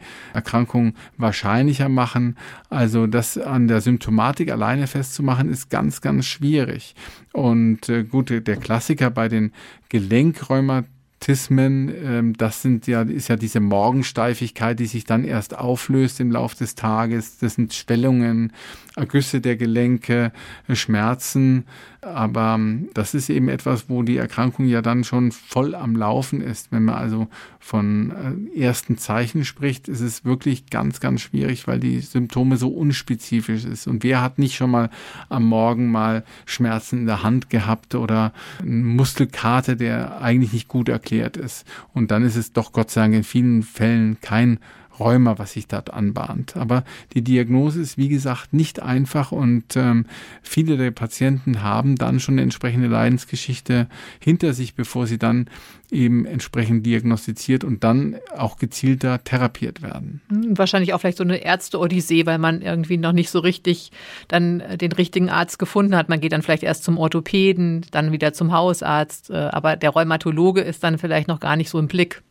Erkrankung 0.52 0.96
wahrscheinlicher 1.18 1.88
machen. 1.88 2.36
Also 2.70 3.08
das 3.08 3.38
an 3.38 3.70
der 3.70 3.80
Symptomatik 3.80 4.52
alleine 4.52 4.88
festzumachen, 4.88 5.50
ist 5.50 5.70
ganz, 5.70 6.02
ganz 6.02 6.26
schwierig. 6.26 6.94
Und 7.32 7.88
äh, 7.88 8.04
gut, 8.04 8.30
der 8.30 8.58
Klassiker 8.58 9.10
bei 9.10 9.30
den 9.30 9.54
Gelenkräumatologen 9.88 11.02
Rheumatismen. 11.22 11.94
Ähm, 12.04 12.34
das 12.38 12.62
sind 12.62 12.88
ja, 12.88 13.04
ist 13.04 13.28
ja 13.28 13.36
diese 13.36 13.60
Morgensteifigkeit, 13.60 14.80
die 14.80 14.86
sich 14.86 15.04
dann 15.04 15.24
erst 15.24 15.58
auflöst 15.58 16.20
im 16.20 16.32
Laufe 16.32 16.58
des 16.58 16.76
Tages. 16.76 17.38
Das 17.40 17.56
sind 17.56 17.74
Schwellungen, 17.74 18.54
Ergüsse 18.96 19.42
der 19.42 19.56
Gelenke, 19.56 20.32
Schmerzen. 20.74 21.66
Aber 22.02 22.56
ähm, 22.56 22.90
das 22.96 23.14
ist 23.14 23.30
eben 23.30 23.48
etwas, 23.48 23.88
wo 23.88 24.02
die 24.02 24.18
Erkrankung 24.18 24.66
ja 24.66 24.82
dann 24.82 25.04
schon 25.04 25.32
voll 25.32 25.76
am 25.76 25.96
Laufen 25.96 26.42
ist. 26.42 26.72
Wenn 26.72 26.86
man 26.86 26.96
also 26.96 27.28
von 27.60 28.48
äh, 28.56 28.60
ersten 28.60 28.98
Zeichen 28.98 29.46
spricht, 29.46 29.88
ist 29.88 30.02
es 30.02 30.26
wirklich 30.26 30.66
ganz, 30.72 31.00
ganz 31.00 31.22
schwierig, 31.22 31.68
weil 31.68 31.80
die 31.80 32.00
Symptome 32.00 32.58
so 32.58 32.70
unspezifisch 32.70 33.66
ist. 33.66 33.86
Und 33.86 34.04
wer 34.04 34.22
hat 34.22 34.40
nicht 34.40 34.56
schon 34.56 34.72
mal 34.72 34.90
am 35.30 35.46
Morgen 35.46 35.92
mal 35.92 36.24
Schmerzen 36.46 37.02
in 37.02 37.06
der 37.06 37.22
Hand 37.22 37.52
gehabt 37.52 37.94
oder 37.94 38.34
einen 38.60 38.84
Muskelkater, 38.84 39.76
der 39.76 40.22
eigentlich 40.22 40.54
nicht 40.54 40.68
gut 40.68 40.90
erklärt 40.90 41.38
ist. 41.38 41.68
Und 41.94 42.10
dann 42.10 42.24
ist 42.24 42.36
es 42.36 42.52
doch 42.52 42.72
Gott 42.72 42.90
sei 42.90 43.02
Dank 43.02 43.14
in 43.14 43.24
vielen 43.24 43.62
Fällen 43.62 44.18
kein 44.22 44.60
Rheuma, 45.02 45.38
was 45.38 45.54
sich 45.54 45.68
dort 45.68 45.94
anbahnt. 45.94 46.56
Aber 46.56 46.84
die 47.14 47.24
Diagnose 47.24 47.82
ist, 47.82 47.98
wie 47.98 48.10
gesagt, 48.10 48.54
nicht 48.54 48.82
einfach 48.82 49.32
und 49.32 49.76
ähm, 49.76 50.06
viele 50.42 50.78
der 50.78 50.92
Patienten 50.92 51.62
haben 51.62 51.96
dann 51.96 52.20
schon 52.20 52.36
eine 52.36 52.44
entsprechende 52.44 52.88
Leidensgeschichte 52.88 53.88
hinter 54.20 54.54
sich, 54.54 54.76
bevor 54.76 55.08
sie 55.08 55.18
dann 55.18 55.48
eben 55.92 56.26
entsprechend 56.26 56.86
diagnostiziert 56.86 57.64
und 57.64 57.84
dann 57.84 58.16
auch 58.36 58.58
gezielter 58.58 59.24
therapiert 59.24 59.82
werden. 59.82 60.22
Wahrscheinlich 60.30 60.94
auch 60.94 61.02
vielleicht 61.02 61.18
so 61.18 61.24
eine 61.24 61.38
Ärzte-Odyssee, 61.38 62.26
weil 62.26 62.38
man 62.38 62.62
irgendwie 62.62 62.98
noch 62.98 63.12
nicht 63.12 63.30
so 63.30 63.40
richtig 63.40 63.92
dann 64.28 64.62
äh, 64.62 64.78
den 64.78 64.92
richtigen 64.94 65.30
Arzt 65.30 65.60
gefunden 65.60 65.96
hat. 65.96 66.10
Man 66.10 66.22
geht 66.22 66.32
dann 66.32 66.42
vielleicht 66.42 66.64
erst 66.64 66.84
zum 66.84 66.98
Orthopäden, 66.98 67.86
dann 67.92 68.12
wieder 68.12 68.34
zum 68.34 68.54
Hausarzt, 68.54 69.30
äh, 69.30 69.34
aber 69.36 69.76
der 69.76 69.90
Rheumatologe 69.90 70.62
ist 70.62 70.84
dann 70.84 70.98
vielleicht 70.98 71.28
noch 71.28 71.40
gar 71.40 71.56
nicht 71.56 71.70
so 71.70 71.78
im 71.80 71.88
Blick. 71.88 72.22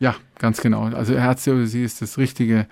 Ja, 0.00 0.16
ganz 0.38 0.62
genau. 0.62 0.84
Also 0.84 1.14
Herziodysie 1.14 1.84
ist 1.84 2.00
das 2.00 2.16
Richtige, 2.16 2.66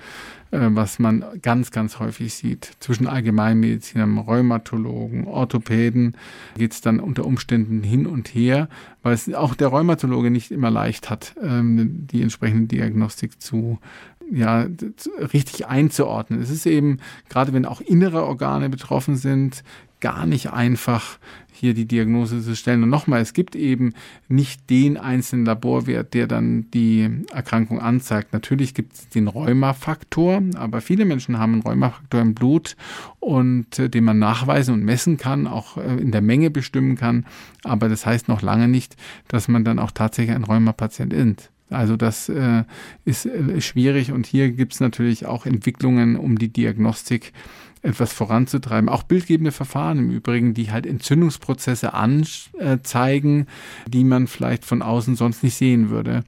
äh, 0.50 0.60
was 0.70 0.98
man 0.98 1.22
ganz, 1.42 1.70
ganz 1.70 1.98
häufig 1.98 2.32
sieht. 2.32 2.70
Zwischen 2.80 3.06
Allgemeinmedizinern, 3.06 4.16
Rheumatologen, 4.16 5.26
Orthopäden 5.26 6.16
geht 6.56 6.72
es 6.72 6.80
dann 6.80 7.00
unter 7.00 7.26
Umständen 7.26 7.82
hin 7.82 8.06
und 8.06 8.28
her, 8.28 8.70
weil 9.02 9.12
es 9.12 9.32
auch 9.34 9.54
der 9.54 9.68
Rheumatologe 9.68 10.30
nicht 10.30 10.50
immer 10.50 10.70
leicht 10.70 11.10
hat, 11.10 11.34
ähm, 11.42 12.06
die 12.06 12.22
entsprechende 12.22 12.66
Diagnostik 12.66 13.42
zu 13.42 13.78
ja, 14.30 14.66
richtig 15.32 15.66
einzuordnen. 15.66 16.40
Es 16.40 16.50
ist 16.50 16.66
eben, 16.66 16.98
gerade 17.28 17.52
wenn 17.52 17.64
auch 17.64 17.80
innere 17.80 18.24
Organe 18.24 18.68
betroffen 18.68 19.16
sind, 19.16 19.62
gar 20.00 20.26
nicht 20.26 20.52
einfach, 20.52 21.18
hier 21.52 21.74
die 21.74 21.86
Diagnose 21.86 22.40
zu 22.40 22.54
stellen. 22.54 22.84
Und 22.84 22.88
nochmal, 22.88 23.20
es 23.20 23.32
gibt 23.32 23.56
eben 23.56 23.94
nicht 24.28 24.70
den 24.70 24.96
einzelnen 24.96 25.44
Laborwert, 25.44 26.14
der 26.14 26.28
dann 26.28 26.70
die 26.70 27.10
Erkrankung 27.32 27.80
anzeigt. 27.80 28.32
Natürlich 28.32 28.74
gibt 28.74 28.92
es 28.92 29.08
den 29.08 29.26
Rheumafaktor, 29.26 30.40
aber 30.56 30.80
viele 30.80 31.04
Menschen 31.04 31.38
haben 31.38 31.54
einen 31.54 31.62
Rheumafaktor 31.62 32.20
im 32.20 32.34
Blut 32.34 32.76
und 33.18 33.76
äh, 33.78 33.90
den 33.90 34.04
man 34.04 34.20
nachweisen 34.20 34.74
und 34.74 34.84
messen 34.84 35.16
kann, 35.16 35.48
auch 35.48 35.76
äh, 35.78 35.96
in 35.96 36.12
der 36.12 36.22
Menge 36.22 36.50
bestimmen 36.50 36.94
kann. 36.94 37.26
Aber 37.64 37.88
das 37.88 38.06
heißt 38.06 38.28
noch 38.28 38.40
lange 38.40 38.68
nicht, 38.68 38.96
dass 39.26 39.48
man 39.48 39.64
dann 39.64 39.80
auch 39.80 39.90
tatsächlich 39.90 40.36
ein 40.36 40.44
Rheumapatient 40.44 41.12
ist. 41.12 41.50
Also 41.70 41.96
das 41.96 42.28
äh, 42.28 42.64
ist 43.04 43.26
äh, 43.26 43.60
schwierig 43.60 44.12
und 44.12 44.26
hier 44.26 44.50
gibt 44.50 44.74
es 44.74 44.80
natürlich 44.80 45.26
auch 45.26 45.46
Entwicklungen 45.46 46.16
um 46.16 46.38
die 46.38 46.48
Diagnostik 46.48 47.32
etwas 47.82 48.12
voranzutreiben. 48.12 48.88
Auch 48.88 49.02
bildgebende 49.02 49.52
Verfahren 49.52 49.98
im 49.98 50.10
Übrigen, 50.10 50.54
die 50.54 50.70
halt 50.70 50.86
Entzündungsprozesse 50.86 51.94
anzeigen, 51.94 53.46
die 53.86 54.04
man 54.04 54.26
vielleicht 54.26 54.64
von 54.64 54.82
außen 54.82 55.16
sonst 55.16 55.42
nicht 55.42 55.54
sehen 55.54 55.90
würde. 55.90 56.24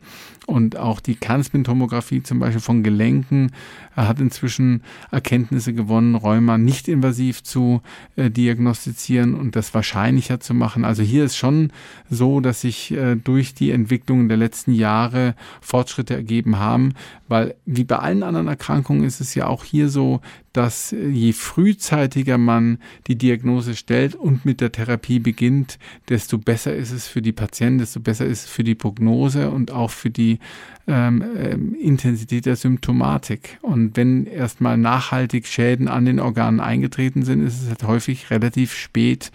Und 0.51 0.77
auch 0.77 0.99
die 0.99 1.15
Kernspintomographie 1.15 2.25
zum 2.25 2.41
Beispiel 2.41 2.61
von 2.61 2.83
Gelenken 2.83 3.53
äh, 3.97 4.03
hat 4.03 4.19
inzwischen 4.19 4.83
Erkenntnisse 5.13 5.73
gewonnen, 5.73 6.17
Rheuma 6.17 6.59
nicht 6.59 6.89
invasiv 6.89 7.45
zu 7.45 7.83
äh, 8.17 8.31
diagnostizieren 8.31 9.37
und 9.37 9.55
das 9.55 9.73
wahrscheinlicher 9.75 10.41
zu 10.41 10.53
machen. 10.53 10.85
Also 10.85 11.05
hier 11.05 11.25
ist 11.25 11.37
schon 11.37 11.73
so, 12.11 12.41
dass 12.41 12.63
sich 12.63 12.91
äh, 12.91 13.15
durch 13.15 13.55
die 13.55 13.71
Entwicklungen 13.71 14.29
der 14.29 14.39
letzten 14.39 14.73
Jahre 14.73 15.37
Fortschritte 15.61 16.15
ergeben 16.15 16.59
haben, 16.59 16.95
weil 17.29 17.55
wie 17.65 17.85
bei 17.85 18.01
allen 18.01 18.25
anderen 18.25 18.49
Erkrankungen 18.49 19.05
ist 19.05 19.21
es 19.21 19.37
ja 19.37 19.47
auch 19.47 19.63
hier 19.63 19.89
so, 19.89 20.21
dass 20.53 20.93
äh, 20.93 21.09
je 21.09 21.33
frühzeitiger 21.33 22.39
man 22.39 22.79
die 23.07 23.17
Diagnose 23.17 23.77
stellt 23.77 24.17
und 24.17 24.45
mit 24.45 24.61
der 24.61 24.73
Therapie 24.73 25.21
beginnt, 25.21 25.79
desto 26.09 26.39
besser 26.39 26.75
ist 26.75 26.91
es 26.91 27.07
für 27.07 27.23
die 27.23 27.31
Patienten, 27.31 27.79
desto 27.79 28.01
besser 28.01 28.27
ist 28.27 28.47
es 28.47 28.51
für 28.51 28.65
die 28.65 28.75
Prognose 28.75 29.49
und 29.51 29.71
auch 29.71 29.91
für 29.91 30.11
die 30.11 30.40
ähm, 30.87 31.25
ähm, 31.37 31.75
Intensität 31.75 32.47
der 32.47 32.57
Symptomatik. 32.57 33.59
Und 33.63 33.97
wenn 33.97 34.27
erstmal 34.27 34.77
nachhaltig 34.77 35.47
Schäden 35.47 35.89
an 35.89 36.05
den 36.05 36.21
Organen 36.21 36.61
eingetreten 36.61 37.23
sind, 37.23 37.47
ist 37.47 37.63
es 37.63 37.69
halt 37.69 37.85
häufig 37.85 38.31
relativ 38.31 38.75
spät, 38.75 39.31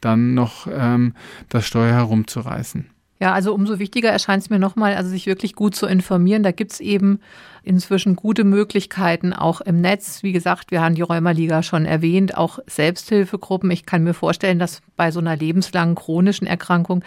dann 0.00 0.34
noch 0.34 0.68
ähm, 0.70 1.14
das 1.48 1.66
Steuer 1.66 1.94
herumzureißen. 1.94 2.86
Ja, 3.20 3.32
also 3.32 3.52
umso 3.52 3.80
wichtiger 3.80 4.10
erscheint 4.10 4.44
es 4.44 4.50
mir 4.50 4.60
nochmal, 4.60 4.94
also 4.94 5.10
sich 5.10 5.26
wirklich 5.26 5.54
gut 5.54 5.74
zu 5.74 5.86
informieren. 5.86 6.44
Da 6.44 6.52
gibt's 6.52 6.78
eben 6.78 7.18
inzwischen 7.64 8.14
gute 8.14 8.44
Möglichkeiten 8.44 9.32
auch 9.32 9.60
im 9.60 9.80
Netz. 9.80 10.22
Wie 10.22 10.32
gesagt, 10.32 10.70
wir 10.70 10.80
haben 10.80 10.94
die 10.94 11.02
Rheumaliga 11.02 11.64
schon 11.64 11.84
erwähnt, 11.84 12.36
auch 12.36 12.60
Selbsthilfegruppen. 12.66 13.70
Ich 13.72 13.86
kann 13.86 14.04
mir 14.04 14.14
vorstellen, 14.14 14.60
dass 14.60 14.82
bei 14.96 15.10
so 15.10 15.18
einer 15.18 15.36
lebenslangen 15.36 15.96
chronischen 15.96 16.46
Erkrankung 16.46 17.02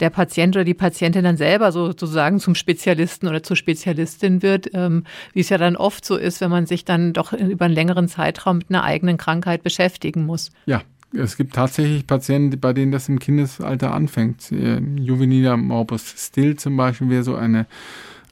der 0.00 0.10
Patient 0.10 0.56
oder 0.56 0.64
die 0.64 0.74
Patientin 0.74 1.22
dann 1.22 1.36
selber 1.36 1.70
sozusagen 1.70 2.40
zum 2.40 2.56
Spezialisten 2.56 3.28
oder 3.28 3.42
zur 3.44 3.56
Spezialistin 3.56 4.42
wird, 4.42 4.68
ähm, 4.74 5.04
wie 5.32 5.40
es 5.40 5.48
ja 5.48 5.58
dann 5.58 5.76
oft 5.76 6.04
so 6.04 6.16
ist, 6.16 6.40
wenn 6.40 6.50
man 6.50 6.66
sich 6.66 6.84
dann 6.84 7.12
doch 7.12 7.32
über 7.32 7.66
einen 7.66 7.74
längeren 7.74 8.08
Zeitraum 8.08 8.58
mit 8.58 8.66
einer 8.68 8.82
eigenen 8.82 9.16
Krankheit 9.16 9.62
beschäftigen 9.62 10.26
muss. 10.26 10.50
Ja, 10.66 10.82
es 11.12 11.36
gibt 11.36 11.54
tatsächlich 11.54 12.06
Patienten, 12.06 12.58
bei 12.58 12.72
denen 12.72 12.92
das 12.92 13.08
im 13.08 13.18
Kindesalter 13.18 13.92
anfängt. 13.92 14.50
Äh, 14.52 14.80
Juveniler 14.96 15.56
Morbus 15.56 16.14
Still 16.16 16.56
zum 16.56 16.76
Beispiel 16.76 17.10
wäre 17.10 17.22
so 17.22 17.36
eine, 17.36 17.66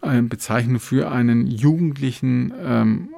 eine 0.00 0.22
Bezeichnung 0.22 0.80
für 0.80 1.10
einen 1.10 1.46
jugendlichen 1.46 2.52
ähm, 2.64 3.08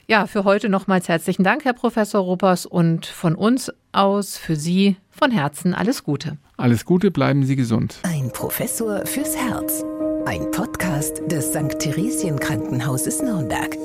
Ja, 0.08 0.28
für 0.28 0.44
heute 0.44 0.70
nochmals 0.70 1.10
herzlichen 1.10 1.44
Dank, 1.44 1.66
Herr 1.66 1.74
Professor 1.74 2.22
Ruppers, 2.22 2.68
und 2.68 3.08
von 3.08 3.34
uns 3.34 3.72
aus 3.92 4.38
für 4.38 4.56
Sie 4.56 4.98
von 5.10 5.32
Herzen 5.32 5.74
alles 5.74 6.04
Gute. 6.04 6.38
Alles 6.58 6.86
Gute, 6.86 7.10
bleiben 7.10 7.44
Sie 7.44 7.56
gesund. 7.56 7.98
Ein 8.04 8.32
Professor 8.32 9.04
fürs 9.08 9.36
Herz. 9.36 9.84
Ein 10.26 10.52
Podcast 10.52 11.24
des 11.26 11.48
St. 11.50 11.80
Theresien 11.80 12.40
Krankenhauses 12.40 13.24
Nürnberg. 13.24 13.76